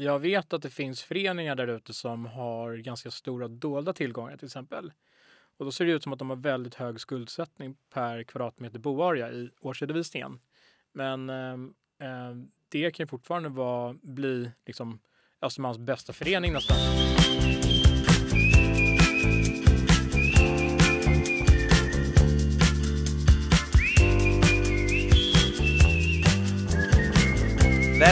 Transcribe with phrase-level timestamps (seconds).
[0.00, 4.46] jag vet att det finns föreningar där ute som har ganska stora dolda tillgångar till
[4.46, 4.92] exempel.
[5.58, 9.32] Och då ser det ut som att de har väldigt hög skuldsättning per kvadratmeter boarea
[9.32, 10.40] i årsredovisningen.
[10.92, 11.56] Men eh,
[12.68, 15.00] det kan ju fortfarande vara, bli liksom
[15.42, 16.76] Östermalms bästa förening nästan.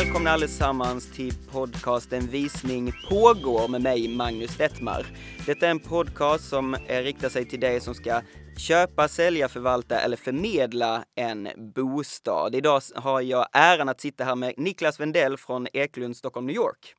[0.09, 5.07] Välkomna allesammans till podcasten Visning pågår med mig Magnus Detmar.
[5.47, 8.21] Detta är en podcast som riktar sig till dig som ska
[8.59, 12.55] köpa, sälja, förvalta eller förmedla en bostad.
[12.55, 16.95] Idag har jag äran att sitta här med Niklas Wendell från Eklund, Stockholm, New York.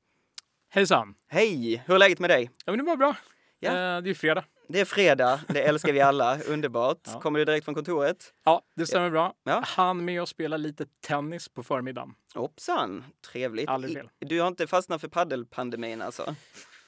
[0.70, 1.16] Hejsan!
[1.28, 1.84] Hej!
[1.86, 2.52] Hur är läget med dig?
[2.66, 3.16] Ja, men det var bra.
[3.60, 3.70] Ja.
[3.70, 4.44] Eh, det är fredag.
[4.72, 6.40] Det är fredag, det älskar vi alla.
[6.48, 6.98] Underbart.
[7.14, 7.20] Ja.
[7.20, 8.34] Kommer du direkt från kontoret?
[8.46, 9.34] Ja, det stämmer bra.
[9.44, 9.64] Ja.
[9.66, 12.14] Han med och spela lite tennis på förmiddagen.
[12.36, 13.70] Hoppsan, trevligt.
[13.70, 14.10] Aldrig fel.
[14.20, 16.36] Du har inte fastnat för paddelpandemin alltså?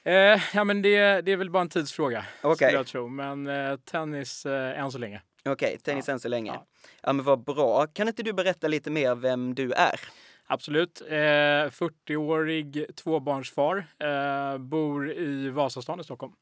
[0.04, 2.24] Eh, ja, men det, det är väl bara en tidsfråga,
[2.54, 3.08] skulle jag tro.
[3.08, 5.22] Men eh, tennis eh, än så länge.
[5.44, 6.12] Okej, tennis Ja.
[6.12, 6.50] än så länge.
[6.52, 6.66] Ja.
[7.02, 7.12] Ja.
[7.12, 7.86] men vad bra.
[7.86, 10.00] Kan inte du berätta lite mer vem du är?
[10.46, 11.02] Absolut.
[11.08, 13.86] Eh, 40-årig tvåbarnsfar.
[13.98, 16.32] Eh, bor i Vasastan i Stockholm.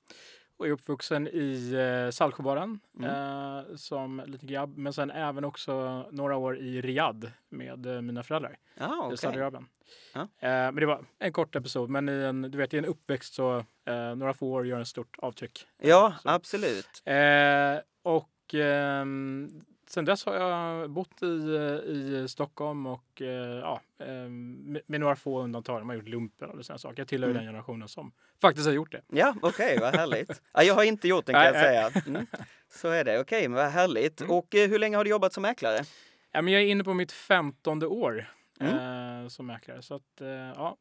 [0.60, 1.72] Och är uppvuxen i
[2.06, 4.78] eh, Saltsjöbaden eh, som liten grabb.
[4.78, 9.18] Men sen även också några år i Riyadh med eh, mina föräldrar Ja, i okej.
[9.18, 9.66] Saudiarabien.
[10.14, 10.20] Ja.
[10.20, 11.90] Eh, men det var en kort episod.
[11.90, 14.86] Men i en, du vet, i en uppväxt så eh, några få år gör en
[14.86, 15.66] stort avtryck.
[15.78, 16.28] Ja, Så.
[16.28, 17.02] absolut.
[17.04, 19.48] Eh, och ehm,
[19.92, 23.26] sen dess har jag bott i, eh, i Stockholm och eh,
[23.58, 25.80] ja, ehm, med, med några få undantag.
[25.80, 26.98] De har gjort lumpen och sådana saker.
[27.00, 27.42] Jag tillhör Mm.
[27.42, 29.02] den generationen som faktiskt har gjort det.
[29.08, 30.42] Ja, okej, vad härligt.
[30.52, 31.90] Ja, jag har inte gjort den kan jag säga.
[32.06, 32.26] Mm.
[32.68, 33.20] Så är det.
[33.20, 34.20] Okej, men vad härligt.
[34.20, 34.32] Mm.
[34.32, 35.84] Och eh, hur länge har du jobbat som mäklare?
[36.32, 38.26] Ja, men jag är inne på mitt femtonde år
[38.60, 39.22] Mm.
[39.22, 39.82] eh, som mäklare.
[39.82, 40.76] Så att, eh, ja,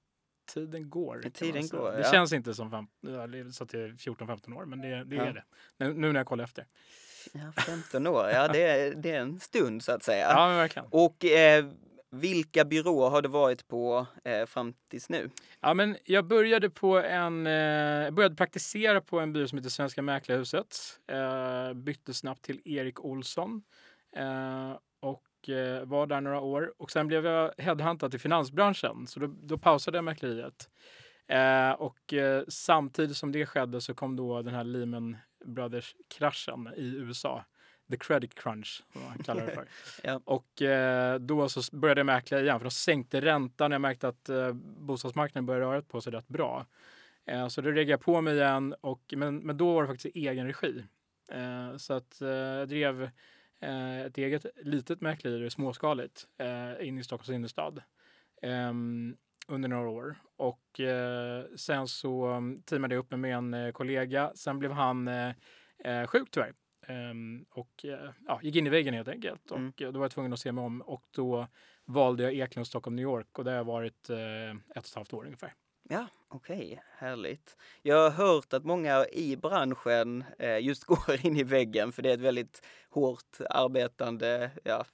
[0.54, 1.22] tiden går.
[1.34, 2.12] Tiden man går, Det ja.
[2.12, 2.88] känns inte som fem,
[3.52, 5.24] så att det är 14-15 år, men det, det Ja.
[5.24, 5.44] är det.
[5.78, 6.66] Nu, nu när jag kollar efter.
[7.34, 10.32] Ja, 15 år, ja det är, det är en stund så att säga.
[10.32, 10.88] Ja, verkligen.
[10.92, 11.66] Och eh,
[12.12, 15.30] vilka byråer har du varit på eh, fram tills nu?
[15.60, 20.02] Ja, men jag började på en, eh, började praktisera på en byrå som heter Svenska
[20.02, 20.78] Mäklarhuset.
[21.08, 23.62] Eh, bytte snabbt till Erik Olsson
[24.16, 26.74] eh, och eh, var där några år.
[26.78, 30.70] Och sen blev jag headhuntad till finansbranschen, så då, då pausade jag mäkleriet.
[31.28, 32.14] Eh, och
[32.48, 37.46] samtidigt som det skedde så kom då den här Lehman Brothers-kraschen i USA.
[37.92, 39.66] The credit crunch, som man kallar det för.
[40.04, 40.22] Ja.
[40.26, 43.72] Och eh, då så började jag mäkla igen, för de sänkte räntan.
[43.72, 46.66] Jag märkte att eh, bostadsmarknaden började röra på sig rätt bra.
[47.26, 50.16] Eh, så då reggade jag på mig igen, och, men, men då var det faktiskt
[50.16, 50.84] i egen regi.
[51.32, 53.10] Eh, så att eh, jag drev
[53.60, 56.28] eh, ett eget litet mäkleri, småskaligt,
[56.80, 57.82] in i Stockholms innerstad
[58.42, 59.16] ehm,
[59.50, 60.16] under några år.
[60.38, 64.32] Och eh, sen så um, teamade jag upp mig med en eh, kollega.
[64.36, 65.32] Sen blev han eh,
[65.84, 66.54] eh, sjuk tyvärr.
[66.88, 69.52] Ehm, och eh, ja, gick in i väggen helt enkelt.
[69.52, 69.68] Mm.
[69.68, 70.82] Och då var jag tvungen att se mig om.
[70.82, 71.48] Och då
[71.86, 73.40] valde jag Eklund, Stockholm, New York.
[73.40, 75.54] Och det har jag varit ett och ett halvt år ungefär.
[75.90, 77.58] Ja, okej, härligt.
[77.82, 80.24] Jag har hört att många i branschen
[80.62, 84.86] just går in i väggen för det är ett väldigt hårt arbetande ja,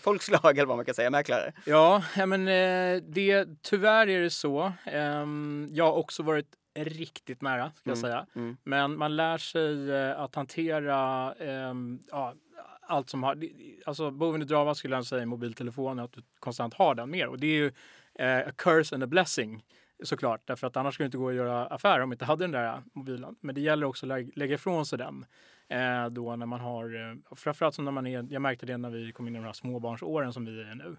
[0.00, 1.52] folkslag eller vad man kan säga, mäklare.
[1.66, 4.72] Ja, men eh, det, tyvärr är det så.
[4.84, 6.46] Ehm, jag har också varit
[6.78, 8.26] riktigt nära, ska jag Mm, säga.
[8.36, 8.56] mm.
[8.64, 12.34] Men man lär sig eh, att hantera ehm, ja,
[12.80, 13.38] allt som har...
[13.86, 17.26] Alltså boven i dramat skulle jag säga är mobiltelefonen, att du konstant har den med.
[17.28, 17.72] Och det är ju
[18.18, 19.64] eh, a curse and a blessing
[20.02, 20.46] såklart.
[20.46, 22.50] Därför att annars skulle det inte gå att göra affärer om man inte hade den
[22.52, 23.36] där mobilen.
[23.40, 25.26] Men det gäller också att lä- lägga ifrån sig den.
[25.68, 28.90] Eh, då när man har, eh, framförallt som när man är, jag märkte det när
[28.90, 30.96] vi kom in i de här småbarnsåren som vi är nu.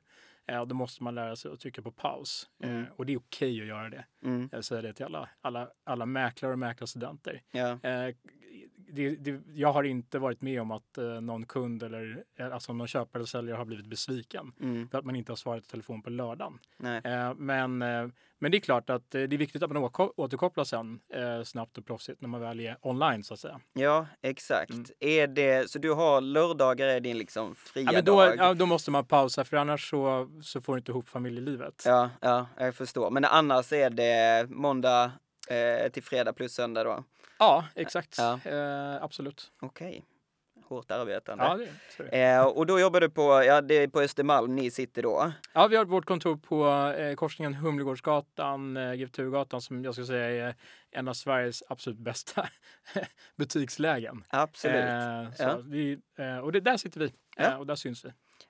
[0.48, 2.50] Eh, då måste man lära sig att trycka på paus.
[2.64, 2.82] Mm.
[2.82, 4.06] Eh, och det är okej att göra det.
[4.24, 4.50] Mm.
[4.52, 7.42] Jag säger det till alla, alla, alla mäklare och mäklarstudenter.
[7.52, 7.80] Ja.
[7.84, 8.16] Eh,
[8.92, 12.74] det, det, jag har inte varit med om att eh, någon kund eller eh, alltså
[12.74, 14.90] någon köpare eller säljare har blivit besviken Mm.
[14.90, 16.60] för att man inte har svarat i telefon på lördagen.
[17.04, 18.08] Eh, men, eh,
[18.40, 21.78] men det är klart att eh, det är viktigt att man återkopplar sen eh, snabbt
[21.78, 23.60] och proffsigt när man väl är online så att säga.
[23.74, 24.72] Ja, exakt.
[24.72, 24.86] Mm.
[25.00, 28.36] Är det, så du har lördagar är din liksom fria Ja, men då, dag?
[28.38, 31.84] ja, då måste man pausa för annars så, så får du inte ihop familjelivet.
[31.86, 33.10] Ja, ja, jag förstår.
[33.12, 35.12] Men annars är det måndag
[35.92, 37.04] till fredag plus söndag då?
[37.42, 38.16] Ja, exakt.
[38.18, 38.40] Ja.
[38.46, 39.52] Eh, absolut.
[39.62, 40.04] Okej.
[40.64, 41.44] Hårt arbetande.
[41.44, 41.68] Ja, det,
[42.12, 42.22] det.
[42.24, 45.32] Eh, och då jobbar du på, ja det är på Östermalm ni sitter då?
[45.54, 46.68] Ja, vi har vårt kontor på
[46.98, 50.56] eh, korsningen Humlegårdsgatan, eh, Turgatan som jag skulle säga är
[50.92, 52.48] en av Sveriges absolut bästa
[53.36, 54.24] butikslägen.
[54.30, 54.76] Absolut.
[54.76, 55.60] Eh, Ja.
[55.66, 57.44] vi, eh, och det, där sitter vi Ja.
[57.44, 58.10] eh, och där syns vi.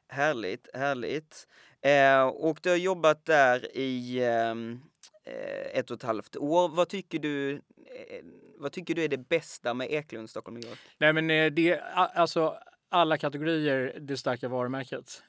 [0.10, 1.48] Härligt, härligt.
[1.82, 4.78] Eh, och du har jobbat där i, ehm, eh,
[5.24, 6.70] Eh, ett och ett halvt år.
[6.70, 8.26] Vad tycker du, eh,
[8.58, 10.80] vad tycker du är det bästa med Eklund Stockholm New York?
[10.98, 12.58] Nej, men eh, det alltså
[12.90, 15.24] alla kategorier det starka varumärket.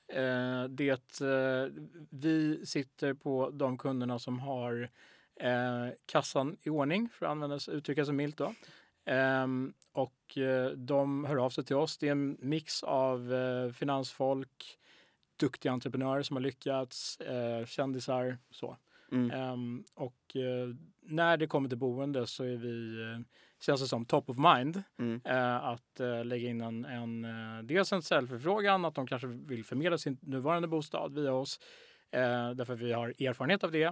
[0.69, 1.21] Det,
[2.11, 4.89] vi sitter på de kunderna som har
[6.07, 8.37] kassan i ordning, för att använda uttrycka sig milt.
[8.37, 8.55] Då.
[9.05, 10.39] Ehm, och
[10.77, 11.99] de hör av sig till oss.
[11.99, 13.33] Det är en mix av
[13.75, 14.79] finansfolk,
[15.37, 17.19] duktiga entreprenörer som har lyckats,
[17.67, 18.77] kändisar, så.
[19.13, 19.31] Mm.
[19.31, 20.69] Ehm, och eh,
[21.03, 23.21] när det kommer till boende så är vi, eh,
[23.61, 24.83] känns det som, top of mind.
[24.99, 25.21] Mm.
[25.25, 27.27] Eh, att lägga in en, en
[27.67, 31.61] dels en säljförfrågan, att de kanske vill förmedla sin nuvarande bostad via oss.
[32.55, 33.89] Därför att vi har erfarenhet av det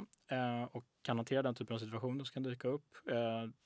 [0.70, 2.96] och kan hantera den typen av situationer som kan dyka upp.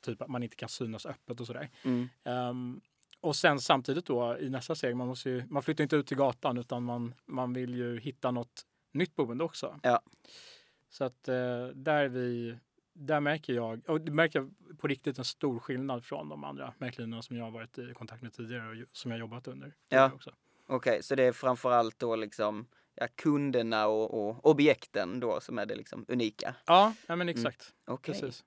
[0.04, 1.70] Typ att man inte kan synas öppet och sådär.
[1.84, 2.08] Mm.
[2.24, 2.80] Ehm,
[3.20, 6.16] och sen samtidigt då i nästa steg, man, måste ju, man flyttar inte ut till
[6.16, 8.62] gatan utan man, man vill ju hitta något
[8.92, 9.80] nytt boende också.
[9.82, 10.02] Ja.
[10.94, 12.58] Så att eh, där vi,
[12.92, 16.74] där märker jag, och det märker jag på riktigt en stor skillnad från de andra
[16.78, 19.74] mäklarna som jag har varit i kontakt med tidigare och som jag jobbat under.
[20.14, 20.34] Också.
[20.66, 25.66] Okej, så det är framförallt då liksom ja, kunderna och, och objekten då som är
[25.66, 26.54] det liksom unika.
[26.66, 27.74] Ja, ja men exakt.
[27.86, 28.44] Okej, Precis.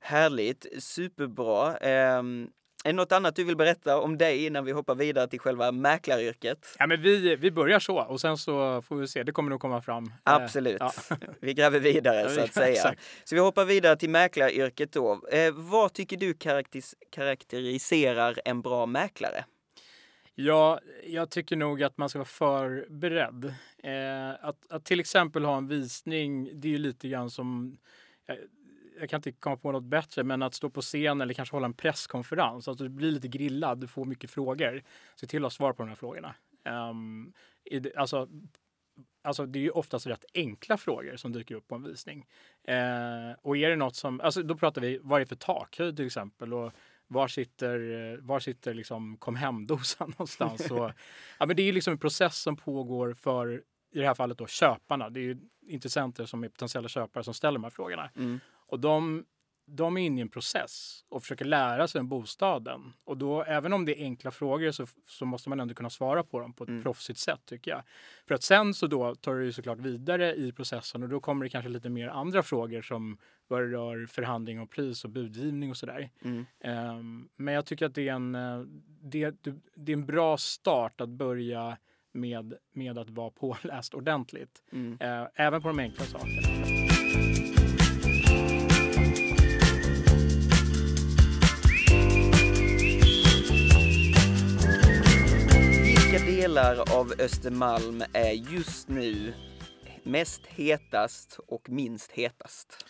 [0.00, 1.76] härligt, superbra.
[1.76, 2.50] Ehm,
[2.84, 5.72] är det något annat du vill berätta om dig innan vi hoppar vidare till själva
[5.72, 6.66] mäklaryrket?
[6.78, 9.22] Ja, men vi, vi börjar så och sen så får vi se.
[9.22, 10.04] Det kommer nog komma fram.
[10.06, 10.76] Eh, Absolut.
[10.80, 10.92] ja.
[11.40, 12.72] Vi gräver vidare Ja, så att säga.
[12.72, 13.00] exakt.
[13.24, 15.28] Så vi hoppar vidare till mäklaryrket då.
[15.32, 19.44] Eh, vad tycker du karaktäris- karaktäriserar en bra mäklare?
[20.34, 23.44] Ja, jag tycker nog att man ska vara förberedd.
[23.82, 27.76] Eh, att, att till exempel ha en visning, det är ju lite grann som
[29.00, 31.66] jag, kan inte komma på något bättre, men att stå på scen eller kanske hålla
[31.66, 32.68] en presskonferens.
[32.68, 34.82] Alltså du blir lite grillad, du får mycket frågor.
[35.16, 36.34] Se till att svara på de här frågorna.
[36.64, 37.32] Um,
[37.80, 38.28] det, alltså,
[39.22, 42.26] alltså det är ju oftast rätt enkla frågor som dyker upp på en visning.
[42.68, 45.96] Uh, och är det något som, alltså då pratar vi, vad är det för takhöjd
[45.96, 46.54] till exempel?
[46.54, 46.72] Och
[47.06, 50.68] var sitter, var sitter liksom kom hem-dosan någonstans?
[50.68, 50.92] Så,
[51.38, 53.62] ja, men det är liksom en process som pågår för,
[53.92, 55.10] i det här fallet då, köparna.
[55.10, 58.10] Det är ju intressenter som är potentiella köpare som ställer de här frågorna.
[58.16, 58.40] Mm.
[58.70, 59.24] Och de,
[59.66, 62.92] de är inne i en process och försöker lära sig om bostaden.
[63.04, 66.24] Och då, även om det är enkla frågor så, så måste man ändå kunna svara
[66.24, 66.82] på dem på ett Mm.
[66.82, 67.82] proffsigt sätt tycker jag.
[68.28, 71.48] För att sen så då tar du såklart vidare i processen och då kommer det
[71.48, 73.18] kanske lite mer andra frågor som
[73.48, 76.10] vad rör förhandling och pris och budgivning och sådär.
[76.24, 76.46] Mm.
[76.60, 78.60] Ehm, men jag tycker att det är en, eh,
[79.02, 79.34] det,
[79.76, 81.76] det är en bra start att börja
[82.12, 84.62] med, med att vara påläst ordentligt.
[84.72, 84.96] Mm.
[85.00, 86.79] Eh, även på de enkla sakerna.
[96.50, 99.34] Delar av Östermalm är just nu
[100.02, 102.86] mest hetast och minst hetast?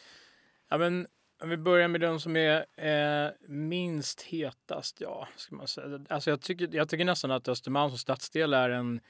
[0.71, 1.07] Ja, men
[1.43, 6.01] om vi börjar med de som är eh, minst hetast, ja, ska man säga.
[6.09, 9.01] Alltså jag, tycker, jag tycker nästan att Östermalm som stadsdel är en,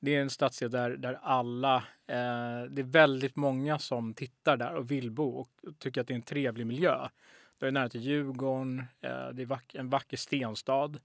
[0.00, 1.76] det är en stadsdel där, där alla,
[2.06, 6.12] eh, det är väldigt många som tittar där och vill bo och tycker att det
[6.12, 7.08] är en trevlig miljö.
[7.58, 10.98] Det är nära till Djurgården, eh, det är vack, en vacker stenstad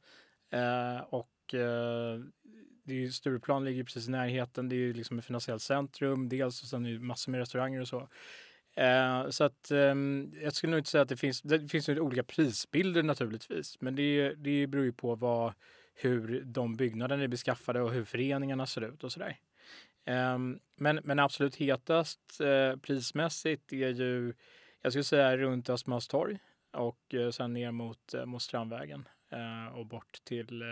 [0.50, 2.20] eh, och eh,
[2.84, 4.70] det är ju, Stureplan ligger precis i närheten.
[4.70, 7.82] Det är ju liksom ett finansiellt centrum dels och sen är det massor med restauranger
[7.82, 8.10] och så.
[8.76, 9.96] Eh, så att eh,
[10.42, 13.82] jag skulle nog inte säga att det finns, det finns ju olika prisbilder naturligtvis.
[13.82, 15.54] Men det, det beror ju på vad,
[15.94, 19.38] hur de byggnaderna är beskaffade och hur föreningarna ser ut och sådär.
[20.06, 20.38] Eh,
[20.78, 24.34] men, men absolut hetast eh, prismässigt är ju,
[24.82, 26.40] jag skulle säga runt Östermalmstorg
[26.72, 30.68] och eh, sen ner mot, eh, mot Strandvägen eh, och bort till eh,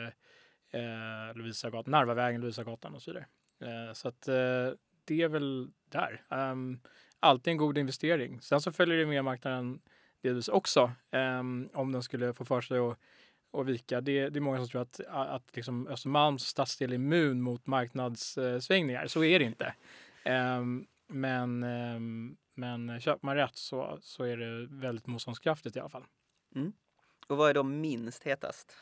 [0.72, 3.26] eh, Lovisagatan, Narvavägen, Lovisagatan och så vidare.
[3.60, 4.70] Eh, så att eh,
[5.06, 6.24] det är väl där.
[6.30, 6.80] Um,
[7.20, 8.42] alltid en god investering.
[8.42, 9.82] Sen så följer det med marknaden
[10.22, 12.98] delvis också um, om den skulle få för sig att,
[13.52, 14.02] och vika.
[14.02, 19.08] Det, det är många som tror att, att liksom Östermalms stadsdel är immun mot marknadssvängningar.
[19.08, 19.74] Så är det inte.
[20.26, 25.90] Um, men, um, men köper man rätt så, så är det väldigt motståndskraftigt i alla
[25.90, 26.06] fall.
[26.56, 26.74] Mm.
[27.28, 28.76] Och vad är då minst hetast?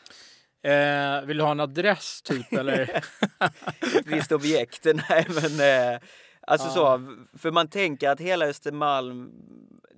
[0.63, 2.81] Eh, vill du ha en adress typ eller?
[3.99, 4.85] Ett visst objekt?
[5.09, 5.59] Nej, men
[5.93, 5.99] eh,
[6.47, 6.73] alltså Ja.
[6.73, 9.31] så, för man tänker att hela Östermalm,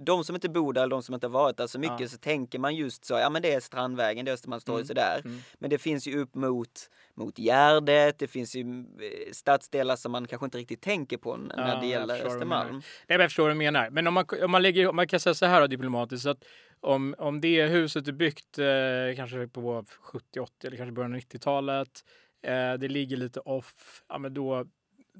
[0.05, 2.07] de som inte bor där de som inte har varit där så mycket Ja.
[2.07, 4.88] så tänker man just så, ja men det är Strandvägen, det är Östermalmstorg Mm.
[4.88, 5.21] sådär.
[5.25, 5.39] Mm.
[5.60, 10.27] Men det finns ju upp mot, mot Gärdet, det finns ju eh, stadsdelar som man
[10.27, 12.71] kanske inte riktigt tänker på n- Ja, när det gäller Östermalm.
[12.71, 13.89] Nej, men jag förstår vad du menar.
[13.89, 16.43] Men om man, om man, lägger, om man kan säga så här då, diplomatiskt, att
[16.79, 21.19] om, om det huset är byggt eh, kanske på 70, 80 eller kanske början av
[21.19, 22.03] 90-talet,
[22.43, 24.65] eh, det ligger lite off, ja men då,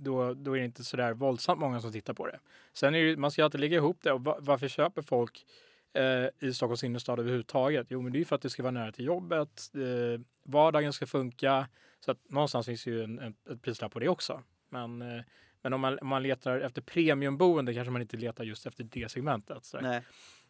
[0.04, 2.40] då, då är det inte så där våldsamt många som tittar på det.
[2.74, 4.12] Sen är det, man ska alltid lägga ihop det.
[4.12, 5.46] Och va, varför köper folk
[5.94, 7.88] eh, i Stockholms innerstad överhuvudtaget?
[7.90, 9.62] Jo, men det är för att det ska vara nära till jobbet.
[9.76, 11.68] Eh, vardagen ska funka.
[12.00, 14.44] Så att någonstans finns ju en, en, ett prislapp på det också.
[14.70, 15.24] Men, eh,
[15.62, 19.12] men om, man, om man letar efter premiumboende kanske man inte letar just efter det
[19.12, 19.66] segmentet.
[19.66, 19.80] Så.
[19.82, 20.02] Nej,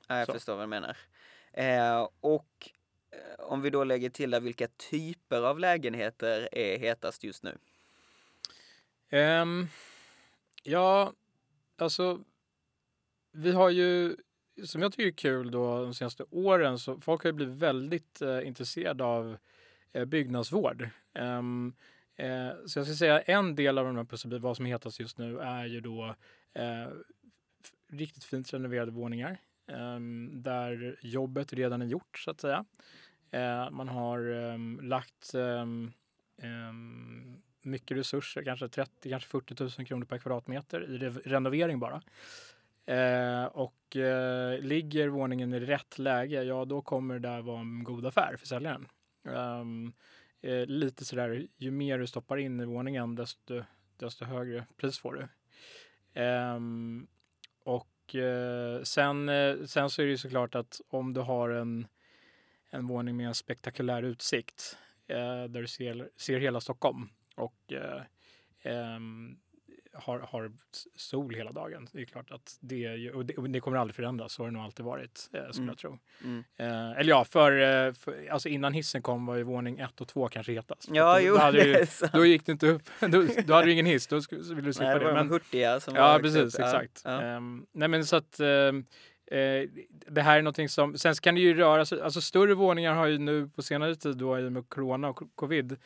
[0.07, 0.33] ja, jag Så.
[0.33, 0.97] förstår vad du menar.
[1.53, 2.69] Eh, och
[3.11, 7.57] eh, om vi då lägger till där, vilka typer av lägenheter är hetast just nu?
[9.11, 9.67] Um,
[10.63, 11.13] ja,
[11.77, 12.23] alltså
[13.31, 14.15] vi har ju,
[14.65, 18.21] som jag tycker är kul då de senaste åren, så folk har ju blivit väldigt
[18.21, 19.37] eh, intresserade av
[19.91, 20.89] eh, byggnadsvård.
[21.13, 21.73] Um,
[22.15, 24.99] eh, så jag ska säga en del av de här pusselbitarna, vad som är hetast
[24.99, 26.15] just nu, är ju då
[26.53, 26.87] eh,
[27.87, 29.37] riktigt fint renoverade våningar
[29.67, 32.65] ehm, där jobbet redan är gjort så att säga.
[33.31, 35.33] Eh, man har lagt
[37.65, 40.97] mycket resurser, kanske 30, kanske 40 000 kronor per kvadratmeter i
[41.29, 42.01] renovering bara.
[42.85, 47.83] Eh, och eh, ligger våningen i rätt läge, ja då kommer det där vara en
[47.83, 48.87] god affär för säljaren.
[49.23, 49.93] Um,
[50.41, 53.63] eh, lite sådär, ju mer du stoppar in i våningen desto,
[53.97, 55.27] desto högre pris får du.
[56.21, 57.07] Um,
[57.63, 61.87] och eh, sen, eh, sen så är det ju såklart att om du har en,
[62.69, 64.77] en våning med en spektakulär utsikt
[65.07, 67.09] eh, där du ser, ser hela Stockholm
[67.41, 68.01] och eh,
[68.63, 69.37] ehm,
[69.93, 70.51] har, har
[70.95, 71.87] sol hela dagen.
[71.93, 74.33] Det är klart att det, ju, och det, och det kommer aldrig förändras.
[74.33, 75.67] Så har det nog alltid varit, eh, skulle Mm.
[75.67, 75.99] jag tro.
[76.23, 76.43] Mm.
[76.57, 77.51] Eh, eller ja, för,
[77.87, 80.89] eh, för, alltså innan hissen kom var ju våning ett och två kanske hetast.
[80.93, 82.13] Ja, då, jo, då, sant.
[82.13, 82.81] då gick det inte upp.
[82.99, 85.11] Då, då hade du ingen hiss, då sk- så ville du slippa Nej, det var
[85.11, 85.17] det.
[85.19, 86.65] de Men, hurtiga som var Ja, högt precis, upp.
[86.65, 87.01] Exakt.
[87.05, 87.21] Ja.
[87.21, 88.85] Ehm, nej, men så att ehm,
[89.31, 89.69] eh,
[90.07, 93.05] det här är någonting som, sen kan det ju röra sig, alltså större våningar har
[93.07, 95.77] ju nu på senare tid då i och med corona och covid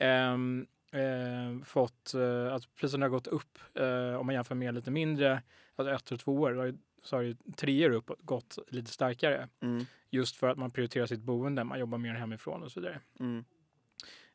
[0.00, 4.90] ehm, eh, fått, eh, att priserna har gått upp eh, om man jämför med lite
[4.90, 5.42] mindre,
[5.76, 9.48] alltså ett och två år, så har ju treor upp gått lite starkare.
[9.60, 13.00] Mm, Just för att man prioriterar sitt boende, man jobbar mer hemifrån och så vidare.
[13.20, 13.44] mm,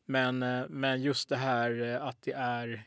[0.04, 2.82] Men, eh, men just det här eh, att det är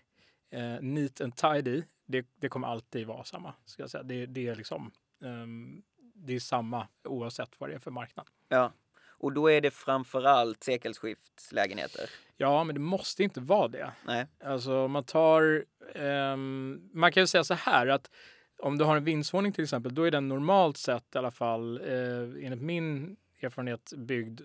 [0.49, 3.53] eh, neat and tidy, det, det kommer alltid vara samma.
[3.65, 4.03] Ska jag säga.
[4.03, 4.91] Det, det är liksom
[5.23, 5.81] ehm,
[6.13, 8.27] det är samma oavsett vad det är för marknad.
[8.49, 8.71] ja.
[9.19, 12.09] Och då är det framförallt sekelskiftslägenheter.
[12.37, 13.91] Ja, men det måste inte vara det.
[14.05, 14.27] Nej.
[14.43, 18.09] Alltså man tar, ehm, man kan ju säga så här att
[18.59, 21.81] om du har en vindsvåning till exempel, då är den normalt sett i alla fall,
[21.81, 24.41] eh, enligt min erfarenhet, byggd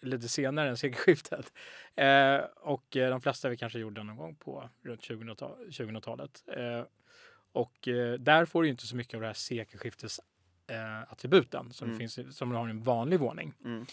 [0.00, 1.52] lite senare än sekelskiftet.
[1.94, 6.44] Eh, och eh, de flesta vi kanske gjorde någon gång på runt 2000-ta- 2000-talet.
[6.56, 6.82] Eh,
[7.52, 10.20] och eh, där får du inte så mycket av det här sekelskiftes
[10.66, 11.98] eh, attributen som, Mm.
[11.98, 13.52] finns, som du har i en vanlig våning.
[13.64, 13.86] Mm.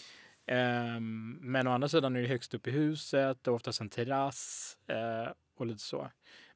[0.46, 4.76] Ehm, men å andra sidan är det högst upp i huset och oftast en terrass
[4.86, 6.10] eh, och lite så.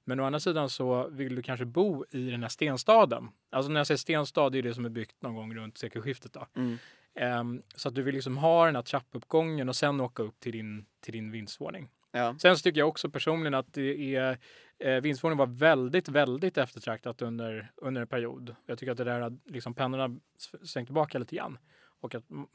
[0.05, 3.29] Men å andra sidan så vill du kanske bo i den här stenstaden.
[3.51, 6.33] Alltså när jag säger stenstad, det är det som är byggt någon gång runt sekelskiftet.
[6.33, 6.47] Då.
[6.57, 6.77] Mm.
[7.15, 10.53] Ehm, så att du vill liksom ha den här trappuppgången och sen åka upp till
[10.53, 11.89] din, till din vindsvåning.
[12.13, 12.37] Ja.
[12.39, 14.39] Sen så tycker jag också personligen att det är,
[14.79, 18.57] eh, vindsvåningen var väldigt, väldigt eftertraktat under, under en period.
[18.67, 21.59] Jag tycker att det där liksom pennorna s- svängt tillbaka lite grann.
[22.01, 22.47] Och att mm,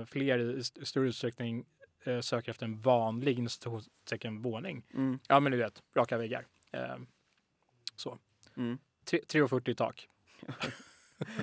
[0.00, 1.64] eh, fler i st- större utsträckning
[2.04, 3.46] eh, söker efter en vanlig
[4.42, 4.84] våning.
[4.94, 5.18] Mm.
[5.28, 6.46] Ja men du vet, raka väggar.
[6.72, 6.96] Eh,
[7.96, 8.18] så.
[8.56, 8.78] Mm.
[9.04, 10.08] Tre- 3,40 i tak.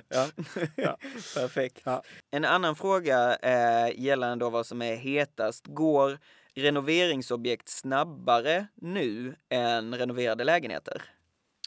[0.10, 0.28] Ja.
[0.76, 0.98] Ja.
[1.36, 1.82] Perfekt.
[1.86, 2.04] Ja.
[2.32, 5.68] En annan fråga eh, gällande då vad som är hetast.
[5.68, 6.20] Går
[6.58, 11.04] renoveringsobjekt snabbare nu än renoverade lägenheter?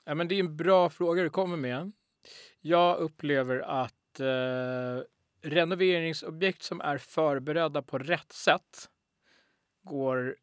[0.04, 1.92] Ja, men det är en bra fråga du kommer med.
[2.60, 5.04] Jag upplever att eh,
[5.42, 8.90] renoveringsobjekt som är förberedda på rätt sätt
[9.82, 10.36] går...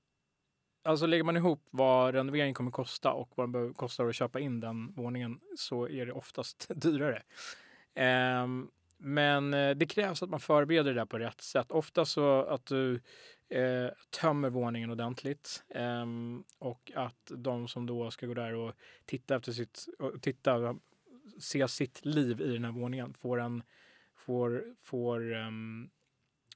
[0.84, 4.60] Alltså lägger man ihop vad renovering kommer kosta och vad det kostar att köpa in
[4.60, 7.24] den våningen så är det oftast dyrare.
[7.96, 8.68] Ehm, eh,
[9.00, 11.72] men det krävs att man förbereder det där på rätt sätt.
[11.72, 13.02] Ofta så att du
[13.50, 18.74] eh, tömmer våningen ordentligt ehm, och att de som då ska gå där och
[19.06, 20.76] titta efter sitt, och titta,
[21.40, 23.64] se sitt liv i den här våningen får en,
[24.16, 25.90] får, får ehm,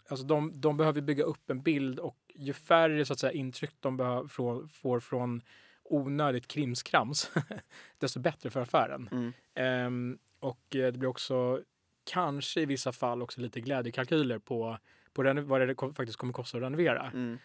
[0.10, 3.76] alltså de, de behöver bygga upp en bild och ju färre så att säga intryck
[3.80, 5.42] de behöver, får, får från
[5.84, 7.32] onödigt krimskrams,
[7.98, 9.10] desto bättre för affären.
[9.12, 9.34] Mm.
[9.54, 11.62] Ehm, och eh, det blir också
[12.04, 14.78] kanske i vissa fall också lite glädjekalkyler på,
[15.14, 17.12] på vad det faktiskt kommer kosta att renovera.
[17.14, 17.38] Mm.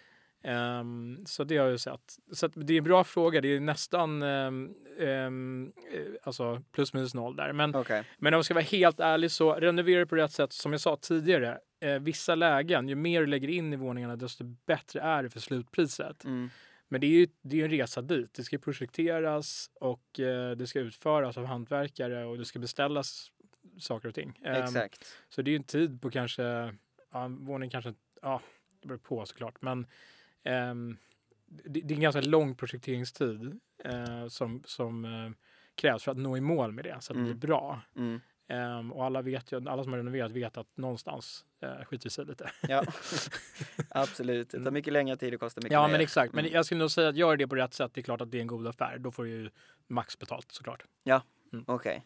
[0.43, 2.17] Ehm, så det har jag sett.
[2.33, 3.41] Så det är en bra fråga.
[3.41, 5.73] Det är nästan um,
[6.23, 7.53] alltså plus minus noll där.
[7.53, 8.05] Men, Okej.
[8.19, 10.53] men om jag ska vara helt ärlig så renovera på rätt sätt.
[10.53, 14.45] Som jag sa tidigare, eh, vissa lägen, ju mer du lägger in i våningarna desto
[14.45, 16.25] bättre är det för slutpriset.
[16.25, 16.51] Mm.
[16.89, 18.35] Men det är ju det är en resa dit.
[18.35, 23.31] Det ska projekteras och eh, det ska utföras av hantverkare och det ska beställas
[23.79, 24.41] saker och ting.
[24.45, 25.07] Exakt.
[25.29, 26.75] Så det är ju en tid på kanske,
[27.13, 28.41] ja, våning kanske, ja,
[28.81, 29.63] det beror på såklart.
[29.63, 29.87] Men
[30.43, 30.97] ehm,
[31.47, 35.31] det, det är en ganska lång projekteringstid eh, som, som eh,
[35.75, 37.39] krävs för att nå i mål med det så att det Mm.
[37.39, 37.81] blir bra.
[37.97, 38.21] Mm.
[38.49, 42.25] Ehm, och alla, vet ju, alla som har renoverat vet att någonstans uh, skiter sig
[42.25, 42.51] lite.
[42.69, 42.85] Ja,
[43.91, 44.51] absolut.
[44.51, 45.83] Det tar mycket längre tid och kostar mycket Mm.
[45.83, 45.93] Ja, mer.
[45.93, 46.33] men exakt.
[46.35, 46.55] Men Mm.
[46.55, 47.95] jag skulle nog säga att gör det på rätt sätt.
[47.95, 48.99] Det är klart att det är en god affär.
[48.99, 49.51] Då får du ju
[49.87, 50.83] max betalt såklart.
[51.67, 52.05] Okej.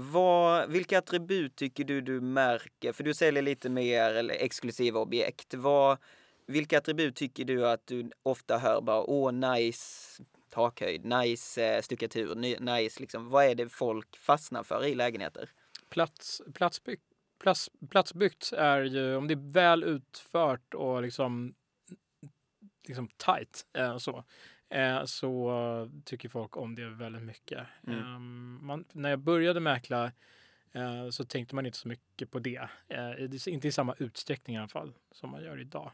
[0.00, 2.92] Vad, vilka attribut tycker du du märker?
[2.92, 5.54] För du säljer lite mer eller exklusiva objekt.
[5.54, 5.98] Vad,
[6.46, 12.34] vilka attribut tycker du att du ofta hör bara åh nice takhöjd, nice eh, stuckatur,
[12.60, 13.30] nice liksom.
[13.30, 15.50] Vad är det folk fastnar för i lägenheter?
[15.88, 17.04] Plats, platsbyggt,
[17.38, 21.54] plats, platsbyggt är ju, om det är väl utfört och liksom,
[22.88, 24.24] liksom tight eh, så,
[24.70, 27.66] eh, så tycker folk om det väldigt mycket.
[27.86, 27.98] Mm.
[27.98, 30.12] Ehm, man, när jag började mäkla
[30.72, 32.68] eh, så tänkte man inte så mycket på det.
[32.88, 35.92] Eh, inte i samma utsträckning i alla fall som man gör idag.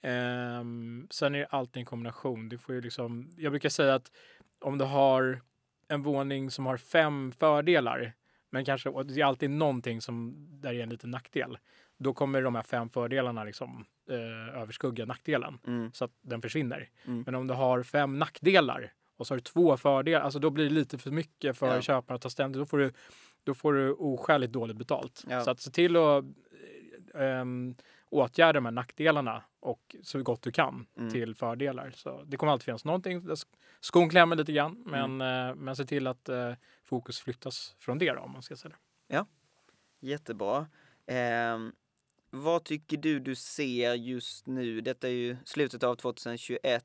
[0.00, 2.48] Ehm, sen är det alltid en kombination.
[2.48, 4.12] Det får ju liksom, jag brukar säga att
[4.60, 5.42] om du har
[5.88, 8.14] en våning som har fem fördelar
[8.52, 11.58] men kanske det är alltid någonting som där är en liten nackdel.
[12.02, 16.88] Då kommer de här fem fördelarna liksom eh, överskugga nackdelen Mm, så att den försvinner.
[17.04, 17.22] Mm.
[17.26, 20.64] Men om du har fem nackdelar och så har du två fördelar, alltså då blir
[20.64, 21.80] det lite för mycket för Ja.
[21.82, 22.58] köparen att ta ställning.
[22.60, 22.92] Då får du,
[23.44, 25.24] då får du oskäligt dåligt betalt.
[25.28, 25.44] Ja.
[25.44, 26.24] Så att se till att
[27.14, 27.74] ähm,
[28.08, 31.10] åtgärda de här nackdelarna och så gott du kan Mm.
[31.12, 31.90] till fördelar.
[31.94, 33.28] Så det kommer alltid finnas någonting.
[33.80, 35.16] Skon klämmer lite grann, Mm.
[35.16, 36.52] men, eh, men se till att eh,
[36.84, 38.74] fokus flyttas från det då, om man ska säga
[39.08, 39.24] det.
[40.00, 40.66] jättebra.
[41.06, 41.72] Ehm,
[42.34, 44.80] vad tycker du du ser just nu?
[44.80, 46.84] Detta är ju slutet av 2021.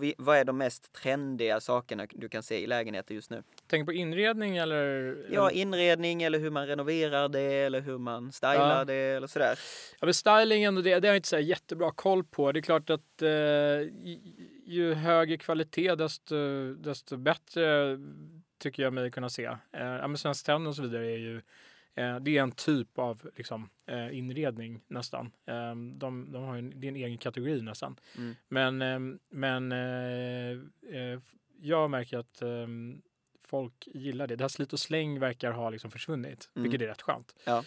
[0.00, 3.42] Vi, vad är de mest trendiga sakerna du kan se i lägenheter just nu?
[3.66, 5.16] Tänk på inredning eller?
[5.32, 8.84] Ja, inredning eller hur man renoverar det eller hur man stylar Ja.
[8.84, 9.58] det eller sådär.
[10.00, 12.52] Ja, men stylingen, och det, det har jag inte så jättebra koll på.
[12.52, 13.28] Det är klart att eh,
[14.66, 16.36] ju- högre kvalitet desto,
[16.74, 17.98] desto bättre
[18.58, 19.44] tycker jag mig kunna se.
[19.44, 21.42] Eh, ja, men Svensk Tenn och så vidare är ju
[21.94, 25.26] eh, det är en typ av liksom, eh, inredning nästan.
[25.46, 27.96] Eh, de, de har en, det är en egen kategori nästan.
[28.16, 28.34] Mm.
[28.48, 30.50] Men, eh, men eh,
[31.00, 31.20] eh,
[31.60, 32.66] jag märker att eh,
[33.40, 34.36] folk gillar det.
[34.36, 36.62] Det här slit och släng verkar ha liksom försvunnit, Mm.
[36.62, 37.34] vilket är rätt skönt.
[37.44, 37.64] Ja.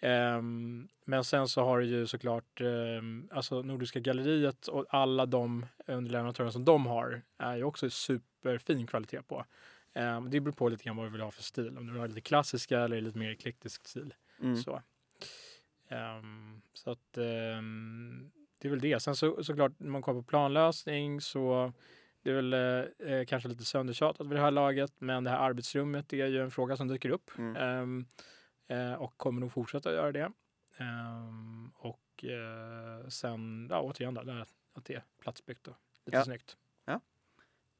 [0.00, 5.66] Ehm, men sen så har du ju såklart um, alltså Nordiska galleriet och alla de
[5.86, 9.44] underleverantörer som de har är ju också superfin kvalitet på.
[9.94, 11.78] Ehm, det beror på lite grann vad du vill ha för stil.
[11.78, 14.14] Om du vill ha lite klassiska eller lite mer eklektisk stil.
[14.40, 14.56] Mm.
[14.56, 14.82] Så,
[15.88, 19.00] Ehm, så att ehm, det är väl det.
[19.00, 21.72] Sen så, såklart när man kommer på planlösning så
[22.22, 24.92] det är väl eh, eh, kanske lite söndertjatat vid det här laget.
[24.98, 27.30] Men det här arbetsrummet är ju en fråga som dyker upp.
[27.38, 28.06] Mm.
[28.68, 30.32] Eh, och kommer nog fortsätta göra det.
[31.74, 35.76] Och eh, sen, ja återigen här, att det är platsbyggt och
[36.06, 36.24] lite Ja.
[36.24, 36.56] snyggt.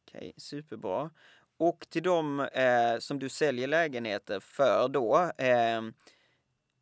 [0.05, 1.11] Okej, superbra.
[1.59, 5.31] Och till de eh, som du säljer lägenheter för då.
[5.39, 5.83] Eh,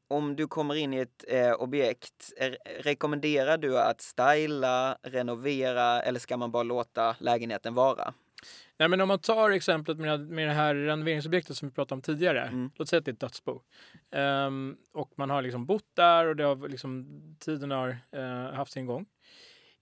[0.09, 6.21] om du kommer in i ett eh, objekt, eh, rekommenderar du att styla, renovera eller
[6.21, 8.15] ska man bara låta lägenheten vara?
[8.79, 12.03] Nej, men om man tar exemplet med, med det här renoveringsobjektet som vi pratade om
[12.03, 12.43] tidigare.
[12.43, 12.71] Mm.
[12.75, 13.61] Låt säga att det är ett dödsbo.
[14.11, 17.07] Ehm, och man har liksom bott där och det har liksom,
[17.41, 19.07] tiden har eh, haft sin gång.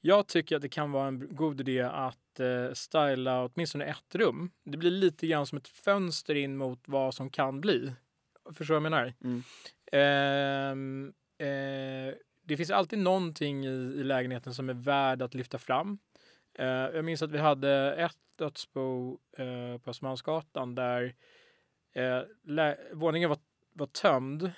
[0.00, 4.50] Jag tycker att det kan vara en god idé att eh, styla åtminstone ett rum.
[4.64, 7.92] Det blir lite grann som ett fönster in mot vad som kan bli.
[8.52, 9.14] Förstår du vad jag menar?
[9.24, 9.42] Mm.
[9.92, 15.98] Ehm, eh, det finns alltid någonting i, i lägenheten som är värd att lyfta fram.
[16.58, 21.14] Eh, jag minns att vi hade ett dödsbo eh, på Östermalmsgatan där
[21.92, 22.20] eh,
[22.92, 23.38] våningen var,
[23.72, 24.42] var tömd.
[24.42, 24.50] Eh,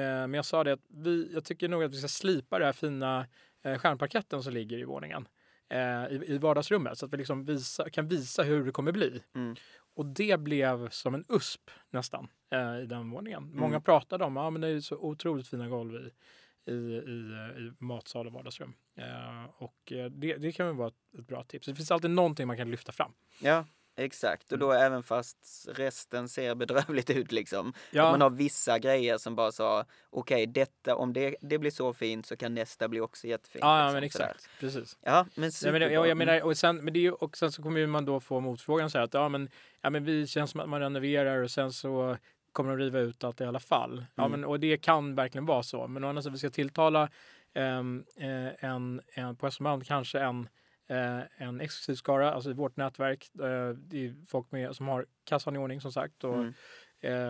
[0.00, 2.72] men jag sa det att vi, jag tycker nog att vi ska slipa den här
[2.72, 3.26] fina
[3.62, 5.28] stjärnparketten som ligger i våningen.
[5.68, 9.22] Eh, i, I vardagsrummet så att vi liksom visa, kan visa hur det kommer bli.
[9.34, 9.56] Mm.
[9.94, 13.50] Och det blev som en USP nästan eh, i den våningen.
[13.54, 13.82] Många Mm.
[13.82, 16.10] pratade om att ah, men det är så otroligt fina golv i,
[16.72, 18.74] i, i, eh, i matsal och vardagsrum.
[18.96, 21.66] Eh, och eh, det, det kan väl vara ett, ett bra tips.
[21.66, 23.12] Det finns alltid någonting man kan lyfta fram.
[23.40, 23.64] Ja,
[24.04, 24.52] exakt.
[24.52, 27.68] Och då även fast resten ser bedrövligt ut liksom.
[27.68, 31.70] Att Ja, man har vissa grejer som bara sa okej, detta, om det, det blir
[31.70, 33.62] så fint så kan nästa bli också jättefint.
[33.64, 34.24] ja, ja liksom, men sådär.
[34.26, 34.60] exakt.
[34.60, 34.98] Precis.
[35.02, 35.78] Ja, men superbra.
[35.78, 36.18] men, det- jag, jag Mm.
[36.18, 38.84] menar, och, sen, men det är ju, och sen så kommer man då få motfrågan
[38.84, 39.48] och säga att ja, men,
[39.80, 42.16] ja, men vi känns som att man renoverar och sen så
[42.52, 44.04] kommer de riva ut allt i alla fall.
[44.14, 44.40] Ja, Mm.
[44.40, 45.86] men, och det kan verkligen vara så.
[45.86, 47.08] Men å andra sidan, vi ska tilltala
[47.54, 50.48] ehm, eh, en, en, på Östermalm kanske en
[50.90, 53.30] eh, en exklusiv skara, alltså i vårt nätverk.
[53.34, 56.52] Eh, det är folk med, som har kassan i ordning som sagt och Mm.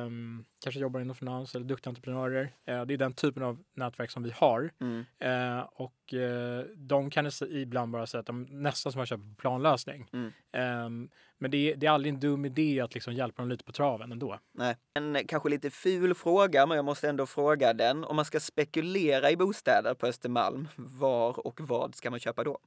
[0.06, 2.52] ehm, kanske jobbar inom finans eller duktiga entreprenörer.
[2.64, 4.70] Eh, det är den typen av nätverk som vi har.
[4.80, 5.04] Mm.
[5.18, 10.08] Eh, och eh, de kan ibland bara säga att de nästan som man köper planlösning.
[10.12, 10.32] Mm.
[10.52, 13.64] Ehm, men det är, det är aldrig en dum idé att liksom hjälpa dem lite
[13.64, 14.38] på traven ändå.
[14.54, 14.76] Nej.
[14.94, 18.04] En eh, kanske lite ful fråga, men jag måste ändå fråga den.
[18.04, 22.58] Om man ska spekulera i bostäder på Östermalm, var och vad ska man köpa då?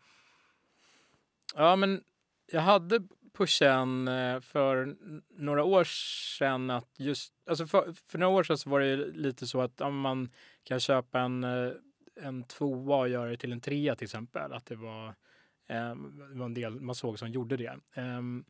[1.56, 2.04] Ja, men
[2.52, 3.02] jag hade
[3.34, 4.96] på känn eh, för
[5.30, 5.84] några år
[6.38, 9.82] sedan att just, alltså för, för några år sedan så var det lite så att
[9.82, 10.30] om man
[10.64, 11.72] kan köpa en, eh,
[12.22, 14.54] en tvåa och göra det till en trea till exempel.
[14.54, 15.08] Att det var,
[15.68, 15.96] eh,
[16.32, 17.78] det var en del man såg som gjorde det.
[17.94, 18.46] Ehm,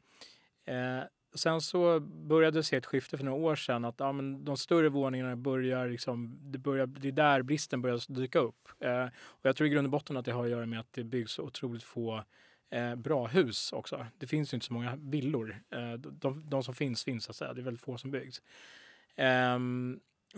[0.65, 1.03] eh,
[1.35, 4.57] sen så började jag se ett skifte för några år sedan att ja, men de
[4.57, 8.69] större våningarna börjar liksom, det, börjar, det är där bristen börjar dyka upp.
[8.79, 10.93] Eh, och jag tror i grund och botten att det har att göra med att
[10.93, 12.23] det byggs så otroligt få
[12.73, 14.05] eh, bra hus också.
[14.17, 15.63] Det finns ju inte så många villor.
[15.69, 17.53] Eh, de, de som finns, finns så att säga.
[17.53, 18.41] Det är väldigt få som byggs.
[19.15, 19.59] Eh,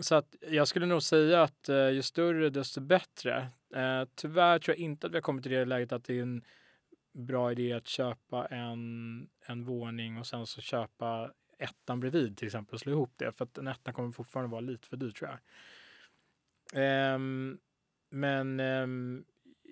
[0.00, 3.48] så att jag skulle nog säga att eh, ju större desto bättre.
[3.74, 6.22] Eh, tyvärr tror jag inte att vi har kommit till det läget att det är
[6.22, 6.44] en
[7.12, 12.74] bra idé att köpa en, en våning och sen så köpa ettan bredvid till exempel
[12.74, 13.32] och slå ihop det.
[13.32, 15.38] För att en etta kommer fortfarande vara lite för dyr tror jag.
[16.82, 17.58] Ehm,
[18.10, 19.24] men ehm,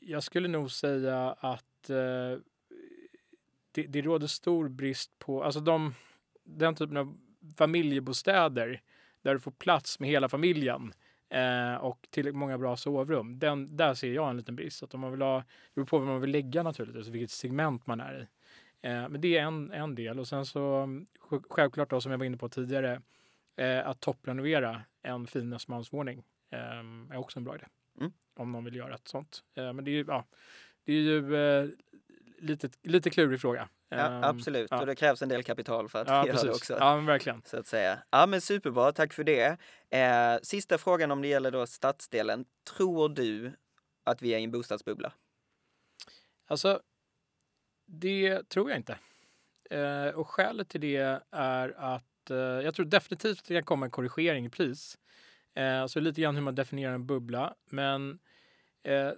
[0.03, 2.39] jag skulle nog säga att eh,
[3.75, 5.95] det, det råder stor brist på, alltså de,
[6.45, 7.19] den typen av
[7.59, 8.81] familjebostäder
[9.23, 10.93] där du får plats med hela familjen
[11.29, 13.39] eh, och tillräckligt många bra sovrum.
[13.39, 14.83] Den, där ser jag en liten brist.
[14.83, 17.87] Att om man vill ha, det beror på vad man vill lägga naturligtvis, vilket segment
[17.87, 18.27] man är i.
[18.89, 20.19] Eh, men det är en, en del.
[20.19, 20.61] Och sen så
[21.21, 23.03] sj- självklart då, som jag var inne på tidigare,
[23.57, 26.61] eh, att topprenovera en fin Östermalmsvåning eh,
[27.11, 27.67] är också en bra idé.
[28.01, 28.13] Mm.
[28.37, 29.45] Om någon vill göra ett sånt.
[29.55, 30.25] Eh, men det är ju, ja,
[30.85, 31.69] det är ju eh,
[32.45, 33.69] lite, lite klurig fråga.
[33.89, 34.81] Ja, Ehm, absolut, ja.
[34.81, 36.51] och det krävs en del kapital för att Ja, göra det precis.
[36.57, 36.77] också.
[36.79, 37.43] Ja, men verkligen.
[37.45, 37.99] Så att säga.
[38.11, 39.57] Ja men superbra, tack för det.
[39.91, 42.45] Eh, sista frågan om det gäller då stadsdelen.
[42.77, 43.53] Tror du
[44.05, 45.13] att vi är i en bostadsbubbla?
[46.47, 46.81] Alltså,
[47.87, 48.99] det tror jag inte.
[49.71, 53.85] Eh, och skälet till det är att eh, jag tror definitivt att det kan komma
[53.87, 54.99] en korrigering i pris.
[55.55, 57.55] Eh, så lite grann hur man definierar en bubbla.
[57.71, 58.19] Men
[58.83, 59.11] eh,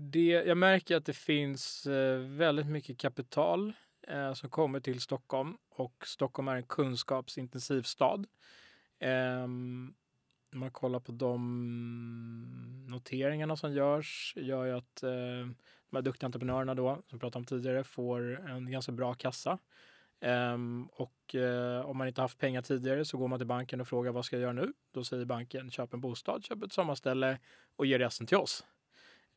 [0.00, 3.72] det, jag märker att det finns eh, väldigt mycket kapital
[4.08, 8.26] eh, som kommer till Stockholm och Stockholm är en kunskapsintensiv stad.
[8.98, 9.46] Eh,
[10.52, 15.10] man kollar på de noteringarna som görs gör ju att eh,
[15.90, 19.58] de här duktiga entreprenörerna då, som vi pratade om tidigare, får en ganska bra kassa.
[20.22, 23.88] Um, och uh, om man inte haft pengar tidigare så går man till banken och
[23.88, 24.72] frågar vad ska jag göra nu?
[24.92, 27.38] Då säger banken köp en bostad, köp ett sommarställe
[27.76, 28.64] och ge resten till oss.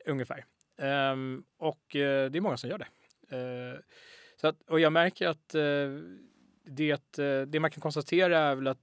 [0.06, 0.46] Ungefär.
[0.78, 2.88] Um, och uh, det är många som gör det.
[3.38, 3.80] Uh,
[4.42, 6.00] så att, och jag märker att uh,
[6.64, 8.80] det, det man kan konstatera är väl att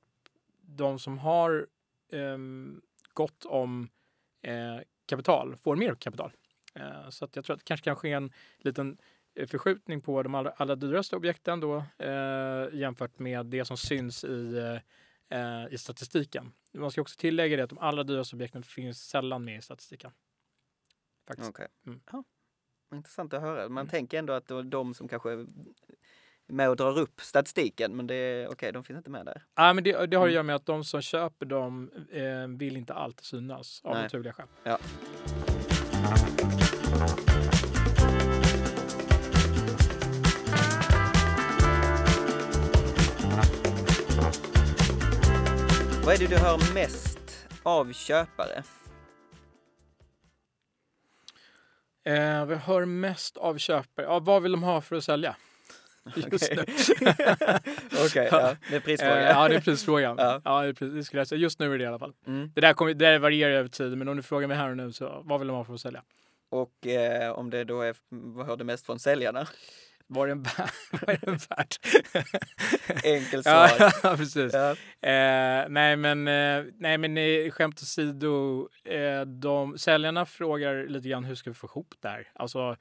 [0.60, 1.66] de som har
[2.12, 2.82] um,
[3.14, 3.88] gott om
[5.06, 6.32] kapital får mer kapital.
[7.10, 8.98] Så att jag tror att det kanske kan ske en liten
[9.46, 11.84] förskjutning på de allra, allra dyraste objekten då
[12.72, 14.80] jämfört med det som syns i,
[15.70, 16.52] i statistiken.
[16.72, 20.10] Man ska också tillägga det att de allra dyraste objekten finns sällan med i statistiken.
[21.30, 21.50] Faktiskt.
[21.50, 21.66] Okej.
[21.86, 22.00] Mm.
[22.12, 22.24] Ja.
[22.94, 23.68] Intressant att höra.
[23.68, 23.88] Man Mm.
[23.90, 25.46] tänker ändå att det var de som kanske är
[26.46, 29.42] med och drar upp statistiken, men det är okej, de finns inte med där.
[29.54, 30.30] Ja, men det, det har att Mm.
[30.34, 34.02] göra med att de som köper dem eh, vill inte alltid synas av Nej.
[34.02, 34.46] naturliga skäl.
[34.62, 34.78] Ja.
[46.04, 48.62] Vad är det du hör mest av köpare?
[52.04, 54.06] Eh, vi hör mest av köpare.
[54.06, 55.36] Ja, vad vill de ha för att sälja?
[56.16, 56.62] Just nu.
[58.06, 59.20] Okej, ja, det är prisfråga.
[59.20, 60.16] Eh, ja, det är prisfrågan.
[60.18, 60.40] Ja.
[60.44, 60.62] ja.
[60.62, 61.40] det är pris, det skulle jag säga.
[61.40, 62.12] Just nu är det i alla fall.
[62.26, 62.52] Mm.
[62.54, 64.76] Det där, kommer, det där varierar över tid, men om du frågar mig här och
[64.76, 66.02] nu så vad vill de ha för att sälja?
[66.50, 69.46] Och eh, om det då är, vad hör du mest från säljarna?
[70.12, 70.46] Vad är den
[71.06, 71.74] är den värd?
[73.04, 73.70] Enkelt svar.
[74.02, 74.52] ja, precis.
[74.52, 74.70] Ja.
[75.08, 78.68] Eh, nej, men, eh, nej, men eh, skämt åsido.
[78.84, 82.28] Eh, de, säljarna frågar lite grann hur ska vi få ihop det här?
[82.34, 82.76] Alltså,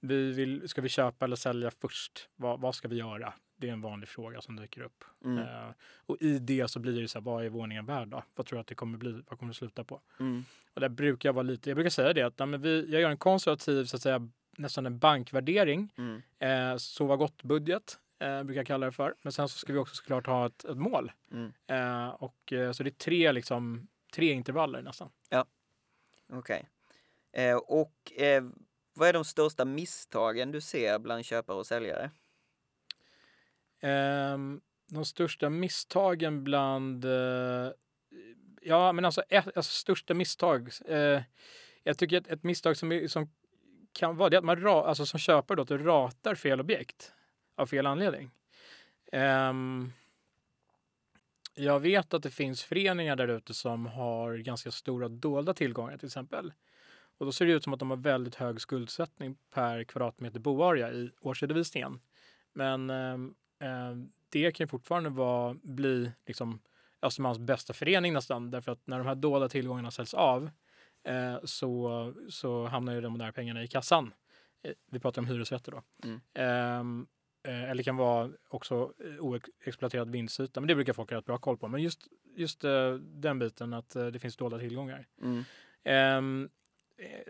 [0.00, 2.28] vi vill, ska vi köpa eller sälja först?
[2.36, 3.32] Vad, vad ska vi göra?
[3.56, 5.04] Det är en vanlig fråga som dyker upp.
[5.24, 5.38] Mm.
[5.38, 5.70] Eh,
[6.06, 8.22] och i det så blir det så här, vad är våningen värd då?
[8.36, 9.12] Vad tror du att det kommer bli?
[9.12, 10.00] Vad kommer det sluta på?
[10.20, 10.44] Mm.
[10.74, 13.10] Och där brukar jag vara lite, jag brukar säga det att men vi, jag gör
[13.10, 15.92] en konservativ, så att säga, nästan en bankvärdering.
[15.96, 16.22] Mm.
[16.38, 19.14] Eh, sova gott-budget eh, brukar jag kalla det för.
[19.22, 21.12] Men sen så ska vi också såklart ha ett, ett mål.
[21.32, 21.52] Mm.
[21.66, 25.10] Eh, och, eh, så det är tre, liksom, tre intervaller nästan.
[26.32, 26.68] Okej.
[27.32, 28.44] Eh, och eh,
[28.92, 32.10] vad är de största misstagen du ser bland köpare och säljare?
[33.82, 37.06] Um, de största misstagen bland...
[38.60, 40.70] Ja, men alltså, ett, alltså största misstag.
[41.82, 43.30] Jag tycker att ett misstag som, som
[43.94, 47.12] kan vara det att man ra, alltså som köpare då, att du ratar fel objekt
[47.56, 48.30] av fel anledning.
[49.12, 49.92] Um,
[51.54, 56.06] jag vet att det finns föreningar där ute som har ganska stora dolda tillgångar till
[56.06, 56.52] exempel.
[57.18, 60.92] Och då ser det ut som att de har väldigt hög skuldsättning per kvadratmeter boarea
[60.92, 62.00] i årsredovisningen.
[62.52, 63.96] Men eh,
[64.28, 66.60] det kan fortfarande vara, bli liksom
[67.02, 68.50] Östermalms bästa förening nästan.
[68.50, 70.50] Därför att när de här dolda tillgångarna säljs av
[71.04, 74.14] eh, så, så hamnar ju de där pengarna i kassan.
[74.62, 75.82] Eh, vi pratar om hyresrätter då.
[76.04, 76.20] Mm.
[76.34, 77.06] Ehm,
[77.48, 80.60] eh, eller kan vara också oexploaterad vinstyta.
[80.60, 81.68] Men det brukar folk ha rätt bra koll på.
[81.68, 82.00] Men just,
[82.36, 85.06] just eh, den biten att eh, det finns dolda tillgångar.
[85.22, 85.44] Mm.
[85.84, 86.48] Ehm,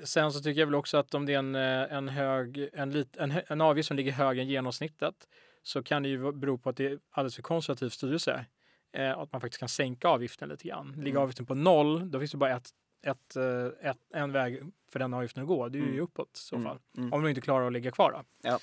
[0.02, 3.16] sen så tycker jag väl också att om det är en, en, hög, en, lit,
[3.16, 5.28] en, en avgift som ligger högre än genomsnittet
[5.62, 8.46] så kan det ju bero på att det är alldeles för konservativ styrelse.
[8.94, 10.88] Eh, att man faktiskt kan sänka avgiften lite grann.
[10.96, 11.22] Ligger mm.
[11.22, 12.70] avgiften på noll, då finns det bara ett,
[13.04, 14.60] ett, eh, ett, en väg
[14.92, 15.68] för den avgiften att gå.
[15.68, 16.00] Det är ju mm.
[16.00, 16.68] uppåt i så mm.
[16.68, 16.78] fall.
[16.96, 17.12] Mm.
[17.12, 18.12] Om du inte klarar att ligga kvar.
[18.12, 18.48] Då.
[18.48, 18.58] Ja.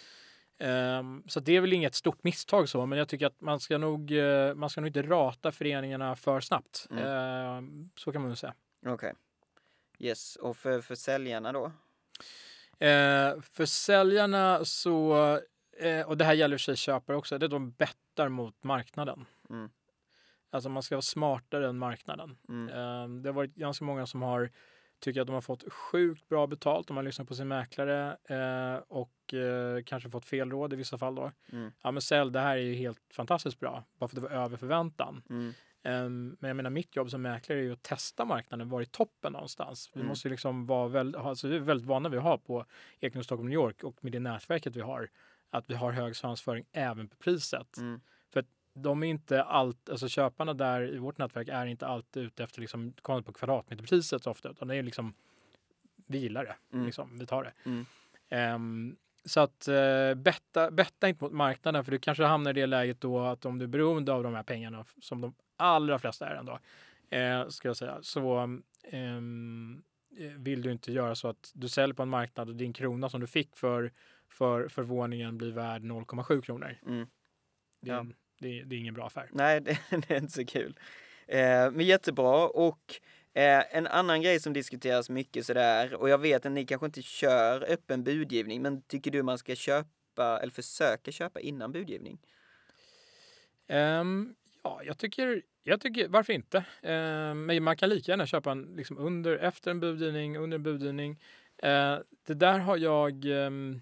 [1.00, 3.78] Um, så det är väl inget stort misstag så, men jag tycker att man ska
[3.78, 6.88] nog, uh, man ska nog inte rata föreningarna för snabbt.
[6.92, 7.00] Uh,
[7.96, 8.54] så kan man nog säga.
[8.82, 8.94] Okej.
[8.94, 9.14] Okay.
[10.00, 11.66] Yes, och för, för säljarna då?
[11.66, 15.16] Uh, för säljarna så
[15.82, 19.26] eh, och det här gäller för sig köpare också, det är de bettar mot marknaden.
[19.50, 19.70] Mm.
[20.52, 22.38] Alltså man ska vara smartare än marknaden.
[22.50, 22.70] Mm.
[22.70, 24.50] Eh, det har varit ganska många som har
[25.00, 28.84] tycker att de har fått sjukt bra betalt om man lyssnar på sin mäklare eh,
[28.88, 31.32] och eh, kanske fått fel råd i vissa fall då.
[31.52, 31.72] Mm.
[31.84, 34.44] Ja men sälj, det här är ju helt fantastiskt bra, bara för att det var
[34.44, 35.24] över förväntan.
[35.30, 35.54] Mm.
[35.84, 38.86] Um, men jag menar mitt jobb som mäklare är ju att testa marknaden, var i
[38.86, 39.90] toppen någonstans.
[39.94, 40.08] Vi mm.
[40.08, 42.66] måste liksom vara väldigt, alltså vi är väldigt vana vid att ha på
[43.00, 45.10] Ekenäs Stockholm New York och med det nätverket vi har
[45.50, 47.78] att vi har hög svansföring även på priset.
[47.78, 48.02] Mm.
[48.74, 52.62] De är inte allt, alltså köparna där i vårt nätverk är inte alltid ute efter
[52.62, 55.14] liksom, på kvadratmeterpriset så ofta, utan det är liksom,
[56.08, 56.86] vi gillar det, mm.
[56.86, 57.54] liksom, vi tar det.
[58.54, 62.66] Um, så att uh, betta, betta inte mot marknaden för du kanske hamnar i det
[62.66, 66.30] läget då att om du är beroende av de här pengarna, som de allra flesta
[66.30, 66.60] är ändå,
[67.16, 68.42] uh, ska jag säga, så
[68.94, 69.84] um,
[70.38, 73.22] vill du inte göra så att du säljer på en marknad och din krona som
[73.22, 73.92] du fick för
[74.32, 76.78] för, för våningen blir värd 0,7 kronor.
[76.86, 77.08] Mm.
[77.80, 78.06] Det, ja.
[78.42, 79.30] Det, det, är ingen bra affär.
[79.32, 80.80] Nej, det, det är inte så kul.
[81.28, 83.00] Eh, men jättebra och
[83.34, 87.02] eh, en annan grej som diskuteras mycket sådär och jag vet att ni kanske inte
[87.02, 92.20] kör öppen budgivning men tycker du man ska köpa eller försöka köpa innan budgivning?
[93.70, 96.58] Um, ja, jag tycker, jag tycker varför inte?
[96.58, 100.64] Uh, men man kan lika gärna köpa en, liksom under, efter en budgivning, under en
[100.64, 101.12] budgivning.
[101.64, 103.82] Uh, det där har jag um,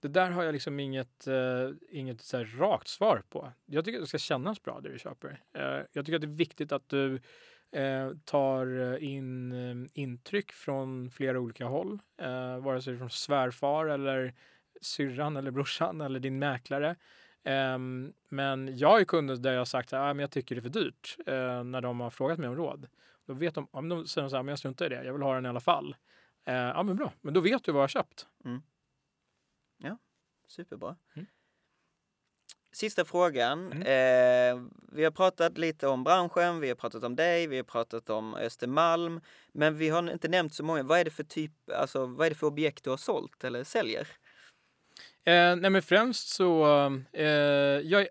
[0.00, 3.52] det där har jag liksom inget, eh, inget så rakt svar på.
[3.66, 5.42] Jag tycker att det ska kännas bra det du köper.
[5.54, 7.20] Eh, jag tycker att det är viktigt att du
[7.72, 11.98] eh, tar eh, in eh, intryck från flera olika håll.
[12.22, 14.34] Eh, vare sig från svärfar eller
[14.80, 16.96] syrran eller brorsan eller din mäklare.
[17.44, 20.62] Ehm, men jag är kunder där jag har sagt att ah, jag tycker det är
[20.62, 22.86] för dyrt eh, när de har frågat mig om råd.
[23.26, 25.22] Då vet de, om de säger så här, men jag struntar i det, jag vill
[25.22, 25.96] ha den i alla fall.
[26.44, 28.26] ja men bra, men då vet du vad jag har köpt.
[28.44, 28.62] Mm.
[29.82, 29.98] Ja,
[30.46, 30.96] superbra.
[31.14, 31.26] Mm.
[32.72, 33.72] Sista frågan.
[33.72, 33.82] Mm.
[33.82, 34.62] Eh,
[34.92, 38.34] vi har pratat lite om branschen, vi har pratat om dig, vi har pratat om
[38.34, 39.20] Östermalm.
[39.52, 40.82] Men vi har inte nämnt så många.
[40.82, 43.64] Vad är det för typ, alltså vad är det för objekt du har sålt eller
[43.64, 44.08] säljer?
[45.24, 46.64] Eh, nej men främst så,
[47.12, 48.08] eh, jag är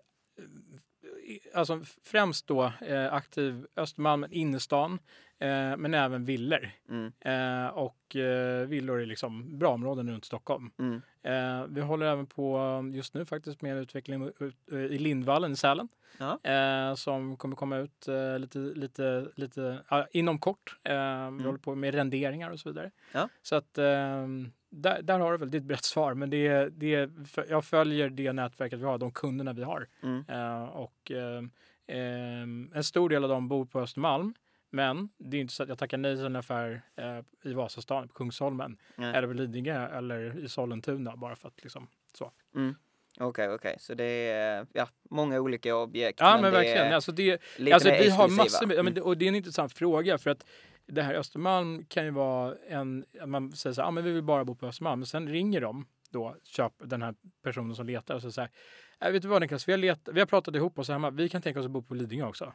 [1.54, 4.98] alltså främst då eh, aktiv Östermalm, innerstan.
[5.40, 6.70] Eh, men även villor.
[6.88, 7.12] Mm.
[7.20, 10.70] Eh, och eh, villor i liksom bra områden runt Stockholm.
[10.78, 11.02] Mm.
[11.22, 12.60] Eh, vi håller även på
[12.92, 14.30] just nu faktiskt med en utveckling
[14.70, 15.88] i Lindvallen i Sälen.
[16.18, 16.50] Ja.
[16.50, 20.76] Eh, som kommer komma ut eh, lite, lite, lite inom kort.
[20.84, 21.38] Mm.
[21.38, 22.90] Vi håller på med renderingar och så vidare.
[23.12, 23.28] Ja.
[23.42, 23.74] Så att
[24.72, 26.14] där, där har du väl ditt brett svar.
[26.14, 27.10] Men det, det,
[27.48, 29.88] jag följer det nätverket vi har, de kunderna vi har.
[30.02, 30.24] Mm.
[30.68, 31.12] och
[32.72, 34.34] en stor del av dem bor på Östermalm.
[34.70, 38.08] Men det är inte så att jag tackar nej till en affär eh, i Vasastan,
[38.08, 39.16] på Kungsholmen, nej.
[39.16, 42.32] eller på Lidingö eller i Sollentuna bara för att liksom så.
[42.54, 42.74] Mm.
[43.14, 43.76] Okej, okay, okej, okay.
[43.78, 46.20] så det är ja, många olika objekt.
[46.20, 46.92] Ja, men, men verkligen.
[46.92, 47.32] Alltså, det,
[47.72, 49.02] alltså, vi har massor med, mm.
[49.02, 50.44] och det är en intressant fråga för att
[50.86, 54.22] det här Östermalm kan ju vara en, man säger så här, ah, men vi vill
[54.22, 58.14] bara bo på Östermalm, men sen ringer de då, köp, den här personen som letar
[58.14, 58.50] och så säger,
[59.00, 61.28] äh, vet du vad Niklas, vi har, let, vi har pratat ihop oss hemma, vi
[61.28, 62.52] kan tänka oss att bo på Lidingö också.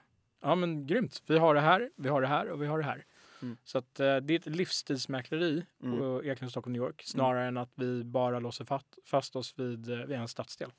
[0.47, 1.21] Ja men grymt.
[1.27, 3.05] Vi har det här, vi har det här och vi har det här.
[3.41, 3.57] Mm.
[3.63, 5.99] Så att, eh, det är ett livsstilsmäkleri Mm.
[5.99, 9.89] på Eklund Stockholm New York snarare än att vi bara låser fast, fast oss vid,
[9.91, 10.71] eh, vid en stadsdel.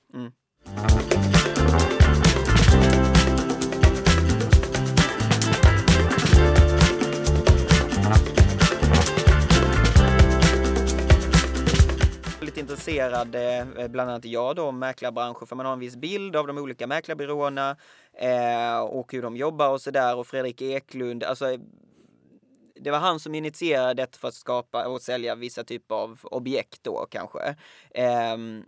[12.77, 12.87] Mm.
[12.87, 16.47] Lite intresserad, eh, bland annat jag då, mäklarbranschen, för man har en viss bild av
[16.47, 17.77] de olika mäklarbyråerna
[18.19, 20.17] eh, och hur de jobbar och sådär.
[20.17, 21.57] Och Fredrik Eklund, alltså
[22.81, 26.85] det var han som initierade detta för att skapa och sälja vissa typer av objekt
[26.85, 27.57] då kanske.
[27.95, 28.65] Ehm,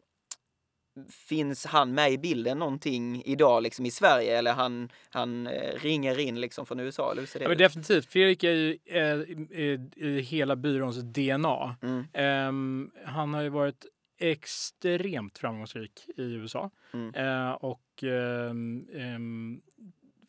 [1.28, 6.18] finns han med i bilden någonting idag liksom i Sverige eller han, han eh, ringer
[6.18, 7.12] in liksom från USA?
[7.12, 8.06] Eller hur Ja, definitivt.
[8.06, 9.20] Fredrik är ju eh,
[9.60, 11.76] i, hela byråns DNA.
[11.82, 13.86] Mm, Ehm, han har ju varit
[14.18, 16.70] extremt framgångsrik i USA.
[16.92, 17.14] Mm.
[17.14, 19.60] Eh, och ehm, ehm,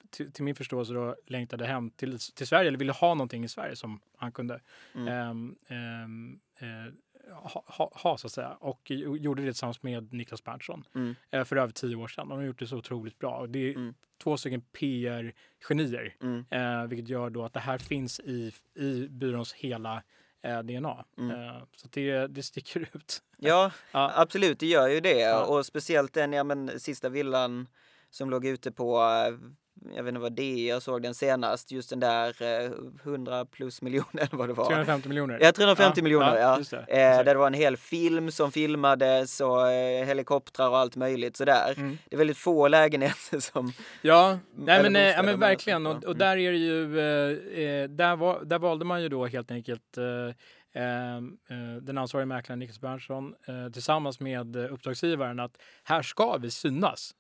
[0.10, 3.50] till, till min förståelse då längtade hem till, till Sverige, eller ville ha någonting i
[3.50, 4.62] Sverige som han kunde
[4.96, 5.08] Mm.
[5.08, 6.94] ehm, ehm, eh,
[7.34, 8.50] ha, ha, ha, så att säga.
[8.54, 11.46] Och jo- gjorde det tillsammans med Niklas Berntsson eh, Mm.
[11.46, 12.28] för över tio år sedan.
[12.30, 13.38] De har gjort det så otroligt bra.
[13.38, 13.94] Och det är Mm.
[14.24, 16.16] två stycken PR-genier.
[16.22, 16.46] Mm.
[16.50, 20.04] Eh, vilket gör då att det här finns i, i byråns hela
[20.44, 21.06] eh, DNA.
[21.18, 21.32] Mm.
[21.32, 23.22] Eh, så det, det sticker ut.
[23.38, 24.12] Ja, Ja.
[24.16, 25.20] absolut, det gör ju det.
[25.20, 25.46] Ja.
[25.46, 27.68] Och speciellt den ja, men, sista villan
[28.10, 29.38] som låg ute på, eh,
[29.96, 32.72] jag vet inte vad det är, jag såg den senast, just den där eh,
[33.04, 34.66] 100 plus miljoner eller vad det var.
[34.66, 35.40] 350 miljoner.
[35.42, 36.58] Ja, 350 miljoner, ja.
[36.58, 36.78] Just det.
[36.78, 41.38] Eh, där det var en hel film som filmades och eh, helikoptrar och allt möjligt
[41.38, 41.74] sådär.
[41.78, 41.98] Mm.
[42.10, 43.74] Det är väldigt få lägenheter som...
[44.02, 45.88] Ja, nej, men, eh, ja, men verkligen.
[45.88, 46.08] Och, ja.
[46.08, 49.52] och där är det ju, eh, eh, där, var, där valde man ju då helt
[49.52, 50.04] enkelt eh,
[50.84, 56.38] eh, eh, den ansvariga mäklaren Niklas Berntsson eh, tillsammans med eh, uppdragsgivaren att här ska
[56.38, 57.12] vi synas.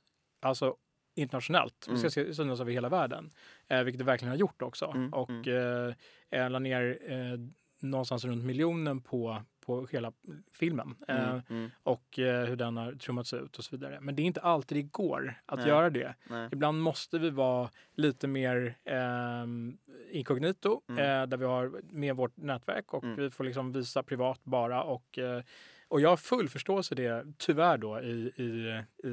[0.41, 0.75] Alltså
[1.19, 1.87] internationellt.
[1.89, 2.33] Vi ska Mm.
[2.33, 3.31] synas över hela världen.
[3.67, 4.85] Eh, vilket det verkligen har gjort också.
[4.85, 5.93] Mm, Och eh,
[6.29, 7.39] eh, la ner eh,
[7.81, 10.11] någonstans runt miljonen på, på hela
[10.51, 10.95] filmen.
[11.07, 13.97] Eh, Mm, mm, och eh, hur den har trummats ut och så vidare.
[14.01, 15.67] Men det är inte alltid det går att Nej.
[15.67, 16.15] göra det.
[16.29, 16.49] nej.
[16.51, 19.77] Ibland måste vi vara lite mer ehm,
[20.11, 20.99] inkognito, Mm.
[21.21, 23.15] eh, där vi har med vårt nätverk och Mm.
[23.15, 24.83] vi får liksom visa privat bara.
[24.83, 25.43] Och, eh,
[25.89, 29.09] och jag har full förståelse för det, tyvärr då, i, i, i,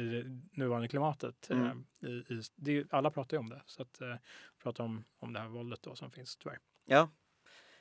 [0.00, 1.50] i nuvarande klimatet.
[1.50, 1.84] Mm.
[2.02, 4.14] Eh, i, i, det, alla pratar ju om det, så att eh,
[4.62, 6.58] pratar om, om det här våldet då som finns tyvärr.
[6.84, 7.10] Ja.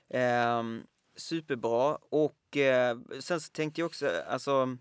[0.09, 0.83] Ehm,
[1.15, 1.97] superbra.
[2.09, 4.77] Och eh, sen så tänkte jag också, alltså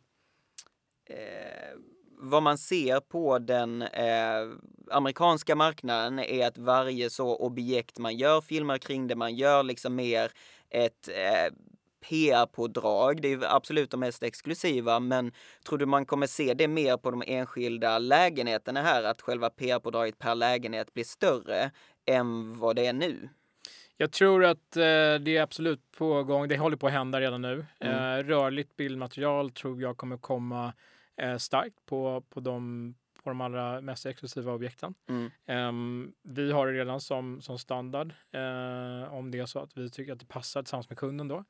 [1.05, 1.79] eh,
[2.21, 4.49] vad man ser på den eh,
[4.91, 9.95] amerikanska marknaden är att varje så objekt man gör, filmar kring det, man gör liksom
[9.95, 10.33] mer
[10.71, 11.55] ett eh,
[12.01, 13.23] PR-pådrag.
[13.23, 15.33] Det är absolut de mest exklusiva, men
[15.69, 20.19] tror du man kommer se det mer på de enskilda lägenheterna här, att själva PR-pådraget
[20.19, 21.71] per lägenhet blir större
[22.07, 23.29] än vad det är nu?
[24.01, 24.83] Jag tror att eh,
[25.21, 26.49] det är absolut på gång.
[26.49, 27.67] Det håller på att hända redan nu.
[27.81, 27.95] Mm.
[27.95, 30.73] Eh, rörligt bildmaterial tror jag kommer komma
[31.17, 34.95] eh, starkt på, på, de, på de allra mest exklusiva objekten.
[35.09, 35.31] Mm.
[35.47, 39.91] Ehm, vi har det redan som, som standard eh, om det är så att vi
[39.91, 41.45] tycker att det passar tillsammans med kunden då.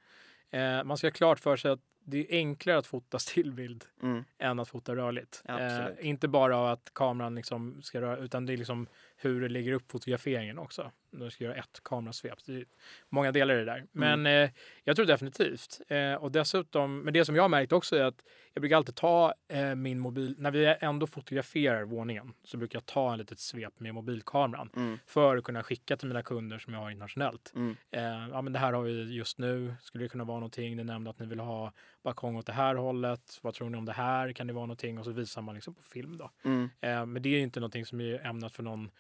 [0.51, 4.25] Eh, man ska ha klart för sig att det är enklare att fota stillbild Mm.
[4.39, 5.43] än att fota rörligt.
[5.45, 8.87] Ja, eh, inte bara av att kameran liksom ska röra, utan det är liksom
[9.21, 10.93] hur det lägger upp fotograferingen också.
[11.11, 12.39] Du ska göra ett kamerasvep.
[12.47, 12.65] Det är
[13.09, 13.85] många delar i det där.
[13.93, 14.45] Men Mm.
[14.45, 14.51] eh,
[14.85, 15.81] jag tror definitivt.
[15.89, 18.23] Eh, och dessutom, men det som jag har märkt också är att
[18.55, 22.87] jag brukar alltid ta eh, min mobil, när vi ändå fotograferar våningen så brukar jag
[22.87, 24.99] ta en litet svep med mobilkameran Mm.
[25.07, 27.53] för att kunna skicka till mina kunder som jag har internationellt.
[27.55, 27.77] Mm.
[27.93, 29.75] Eh, ja, men det här har vi just nu.
[29.83, 30.77] Skulle det kunna vara någonting?
[30.77, 31.73] Ni nämnde att ni vill ha
[32.05, 33.39] balkong åt det här hållet.
[33.43, 34.33] Vad tror ni om det här?
[34.33, 34.99] Kan det vara någonting?
[34.99, 36.31] Och så visar man liksom på film då.
[36.45, 36.71] Mm.
[36.81, 38.91] Eh, men det är ju inte någonting som är ämnat för någon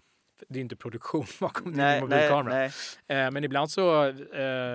[0.48, 2.54] det är inte produktion bakom din Nej, nej, mobilkamera.
[2.54, 3.26] nej.
[3.26, 4.14] Eh, men ibland så, eh,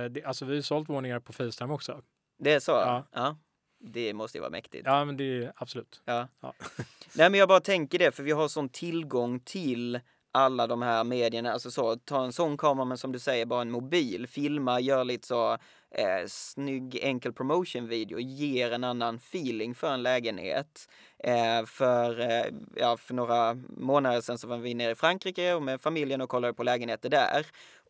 [0.09, 2.01] det, alltså vi har ju sålt våningar på Facetime också.
[2.39, 2.71] Det är så?
[2.71, 3.07] Ja.
[3.11, 3.37] Ja.
[3.85, 4.83] Det måste ju vara mäktigt.
[4.85, 6.01] Ja, men det är absolut.
[6.05, 6.27] Ja.
[6.41, 6.53] Ja.
[7.15, 9.99] Nej, men jag bara tänker det, för vi har sån tillgång till
[10.33, 11.51] alla de här medierna.
[11.51, 14.27] Alltså så, ta en sån kamera, men som du säger, bara en mobil.
[14.27, 15.51] Filma, gör lite så
[15.91, 18.19] eh, snygg, enkel promotion-video.
[18.19, 20.89] Ger en annan feeling för en lägenhet.
[21.23, 25.63] Eh, för, eh, ja, för några månader sedan så var vi nere i Frankrike och
[25.63, 27.45] med familjen och kollade på lägenheter där.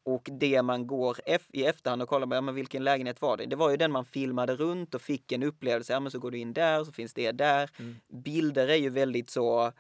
[0.06, 1.18] Och det man går
[1.54, 3.46] i efterhand och kollar på, ja, men vilken lägenhet var det?
[3.46, 5.94] Det var ju den man filmade runt och fick en upplevelse.
[5.94, 7.70] Ja, men så går du in där, så finns det där.
[7.80, 7.96] Mm.
[8.24, 9.72] Bilder är ju väldigt så,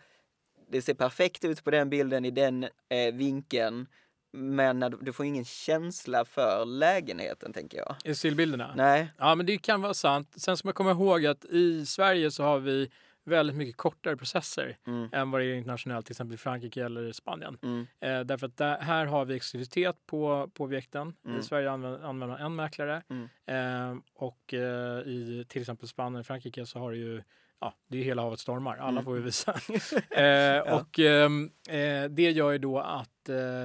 [0.73, 3.87] det ser perfekt ut på den bilden i den eh, vinkeln.
[4.35, 7.95] Men när du, du får ingen känsla för lägenheten, tänker jag.
[8.03, 8.73] I stillbilderna?
[8.75, 9.07] Nej.
[9.17, 10.33] Ja, men det kan vara sant.
[10.35, 12.91] Sen ska man komma ihåg att i Sverige så har vi
[13.25, 15.09] väldigt mycket kortare processer Mm.
[15.11, 17.57] än vad det är internationellt, till exempel i Frankrike eller Spanien.
[17.63, 17.87] Mm.
[17.99, 21.13] Eh, därför att där, här har vi exklusivitet på, på objekten.
[21.25, 21.39] Mm.
[21.39, 23.27] I Sverige använder, använder man en mäklare Mm.
[23.45, 27.23] eh, och eh, i till exempel Spanien och Frankrike så har det ju
[27.63, 28.77] Ja, det är hela havet stormar.
[28.77, 29.03] Alla Mm.
[29.05, 29.51] får ju visa.
[30.11, 33.63] eh, Och ehm, eh, det gör ju då att eh,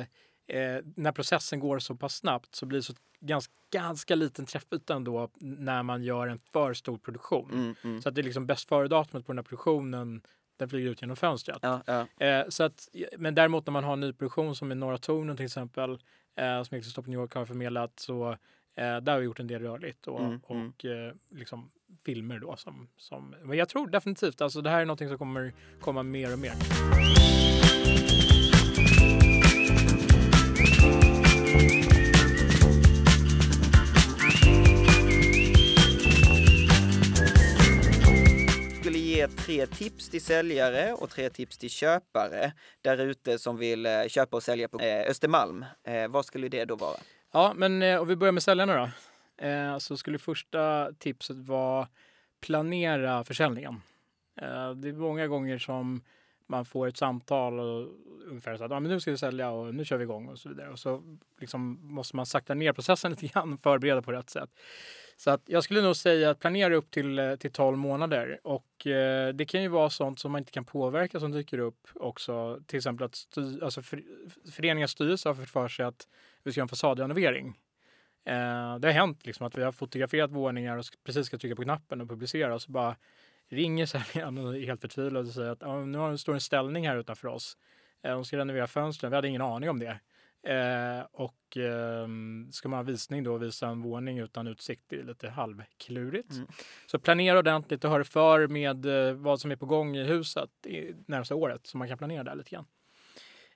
[0.59, 4.95] eh, när processen går så pass snabbt så blir det så ganska, ganska liten träffyta
[4.95, 7.51] ändå när man gör en för stor produktion.
[7.53, 7.75] Mm.
[7.85, 8.03] Mm.
[8.03, 10.23] Så att det är liksom bäst före-datumet på den här produktionen
[10.57, 11.59] den flyger ut genom fönstret.
[11.63, 12.27] Ja, ja.
[12.27, 12.89] Eh, så att,
[13.19, 15.91] men däremot när man har en nyproduktion som i Norra Tornen till exempel,
[16.37, 18.37] eh, som Extra Stop New York har förmedlat, så
[18.75, 20.69] där har vi gjort en del rörligt och, Mm, mm.
[20.69, 20.85] och
[21.31, 21.71] liksom
[22.05, 23.35] filmer då som, som...
[23.43, 26.55] Men jag tror definitivt, alltså det här är något som kommer komma mer och mer.
[38.89, 43.87] skulle ge tre tips till säljare och tre tips till köpare där ute som vill
[43.87, 45.65] eh, köpa och sälja på eh, Östermalm.
[45.85, 46.97] Eh, vad skulle det då vara?
[47.33, 48.91] Ja, men om vi börjar med säljarna då.
[49.39, 51.89] Eh, så skulle första tipset vara
[52.41, 53.83] planera försäljningen.
[54.37, 56.03] Eh, det är många gånger som
[56.47, 57.89] man får ett samtal och
[58.27, 60.39] ungefär så att ah, men nu ska vi sälja och nu kör vi igång och
[60.39, 60.71] så vidare.
[60.71, 64.51] Och så liksom måste man sakta ner processen lite grann och förbereda på rätt sätt.
[65.17, 68.41] Så att jag skulle nog säga att planera upp till, eh, till 12 månader.
[68.45, 71.89] Och eh, det kan ju vara sånt som man inte kan påverka som dyker upp
[71.95, 72.61] också.
[72.67, 74.03] Till exempel att sty, alltså för,
[74.53, 76.09] föreningens styrelse har fått för sig att
[76.43, 77.59] vi ska göra en fasadrenovering.
[78.29, 81.63] Eh, det har hänt liksom att vi har fotograferat våningar och precis ska trycka på
[81.63, 82.97] knappen och publicera och så bara
[83.49, 86.41] ringer säljaren och är helt förtvivlad och säger att "Ja, nu har det står en
[86.41, 87.57] ställning här utanför oss.
[88.03, 89.11] Eh, de ska renovera fönstren.
[89.11, 89.99] Vi hade ingen aning om det.
[90.43, 95.03] Eh, och ehm, ska man ha visning då visa en våning utan utsikt, det är
[95.03, 96.33] lite halvklurigt.
[96.33, 96.47] Mm.
[96.87, 100.51] Så planera ordentligt och hör för med eh, vad som är på gång i huset
[100.67, 102.67] i närmsta året så man kan planera där lite grann.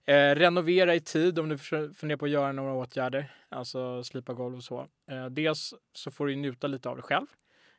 [0.05, 4.57] Eh, renovera i tid om du funderar på att göra några åtgärder, alltså slipa golv
[4.57, 4.89] och så.
[5.11, 7.27] Eh, dels så får du njuta lite av det själv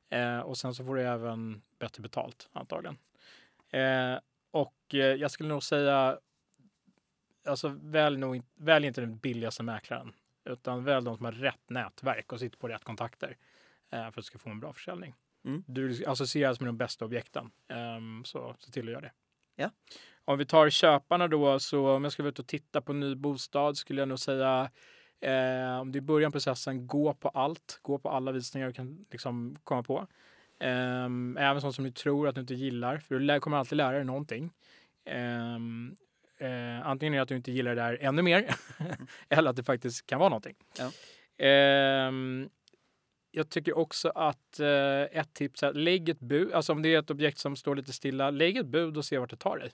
[0.09, 2.97] eh, och sen så får du även bättre betalt antagligen.
[3.69, 4.19] Eh,
[4.51, 6.19] och eh, jag skulle nog säga,
[7.45, 10.13] alltså välj, nog, välj inte den billigaste mäklaren
[10.45, 13.38] utan välj de som har rätt nätverk och sitter på rätt kontakter
[13.89, 15.15] eh, för att du ska få en bra försäljning.
[15.45, 15.63] Mm.
[15.67, 19.11] Du associeras med de bästa objekten, ehm, så se till att göra det.
[19.56, 19.70] Ja.
[20.26, 23.16] Om vi tar köparna då, så om jag ska vara ute och titta på ny
[23.16, 24.72] bostad skulle jag nog säga
[25.22, 27.80] eh, om det är början på processen, gå på allt.
[27.82, 30.08] Gå på alla visningar du kan liksom komma på.
[30.60, 33.91] Ehm, även sånt som du tror att du inte gillar, för du kommer alltid lära
[33.91, 34.51] dig någonting.
[35.06, 35.95] Ehm,
[36.39, 38.56] eh, antingen är det att du inte gillar det där ännu mer,
[39.30, 40.56] eller att det faktiskt kan vara någonting.
[40.78, 40.91] Ja.
[43.36, 46.96] Jag tycker också att eh, ett tips är att lägg ett bud, alltså om det
[46.96, 49.58] är ett objekt som står lite stilla, lägg ett bud och se vart det tar
[49.58, 49.72] dig.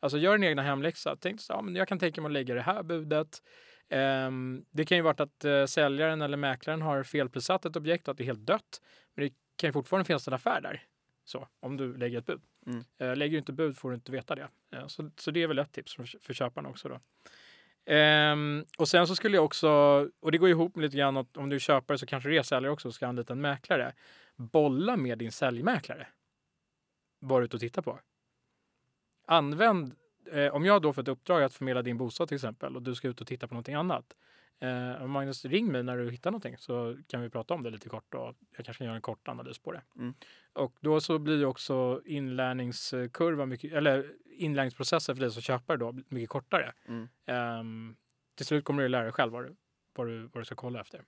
[0.00, 1.16] Alltså gör din egna hemläxa.
[1.20, 3.42] Tänk så, ja, men jag kan tänka mig att lägga det här budet.
[3.88, 8.12] Ehm, det kan ju vara att eh, säljaren eller mäklaren har felprissatt ett objekt och
[8.12, 8.80] att det är helt dött.
[9.14, 10.82] Men det kan ju fortfarande finnas en affär där.
[11.24, 12.40] Så, om du lägger ett bud.
[12.66, 12.84] Mm.
[12.98, 14.48] Eh, lägger du inte bud får du inte veta det.
[14.72, 16.88] Eh, så, så det är väl ett tips för, för köparen också.
[16.88, 17.00] Då.
[17.86, 19.68] Um, och sen så skulle jag också,
[20.20, 22.38] och det går ihop med lite grann att om du är köpare så kanske du
[22.38, 23.92] är säljare också och ska anlita en mäklare.
[24.36, 26.06] Bolla med din säljmäklare.
[27.20, 27.98] Vad du är ute och tittar på.
[29.26, 29.94] Använd,
[30.32, 32.94] eh, om jag då får ett uppdrag att förmedla din bostad till exempel och du
[32.94, 34.16] ska ut och titta på någonting annat.
[34.60, 37.88] Eh, Magnus, ring mig när du hittar någonting så kan vi prata om det lite
[37.88, 39.82] kort och jag kanske kan göra en kort analys på det.
[39.96, 40.14] Mm.
[40.52, 45.92] Och då så blir ju också inlärningskurvan mycket, eller inlärningsprocessen för dig som köpare då
[46.08, 46.72] mycket kortare.
[46.88, 47.08] Mm.
[47.26, 47.96] Ehm,
[48.34, 49.56] till slut kommer du lära dig själv vad du,
[49.94, 51.04] vad du, vad du ska kolla efter.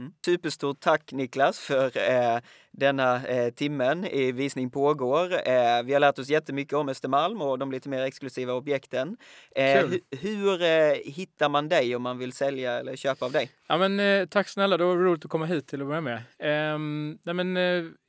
[0.00, 0.12] Mm.
[0.24, 2.38] Superstort tack Niklas för eh,
[2.70, 5.32] denna eh, timmen i Visning pågår.
[5.32, 9.16] Eh, vi har lärt oss jättemycket om Östermalm och de lite mer exklusiva objekten.
[9.56, 13.50] Eh, hu- hur eh, hittar man dig om man vill sälja eller köpa av dig?
[13.68, 16.22] Ja, men, eh, tack snälla, det var roligt att komma hit till att börja med.
[16.38, 17.56] Ehm, nej, men,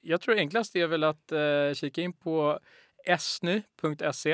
[0.02, 1.32] jag tror enklast är väl att
[1.78, 2.60] kika in på
[3.06, 4.32] esny.se,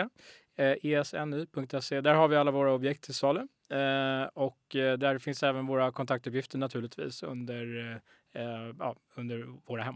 [0.57, 2.01] eh, esny.se.
[2.01, 3.47] Där har vi alla våra objekt till salu.
[3.69, 7.91] Eh, och eh, där finns även våra kontaktuppgifter naturligtvis under,
[8.33, 9.95] eh, ja, under våra hem.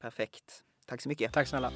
[0.00, 0.64] Perfekt.
[0.86, 1.32] Tack så mycket.
[1.32, 1.72] Tack snälla.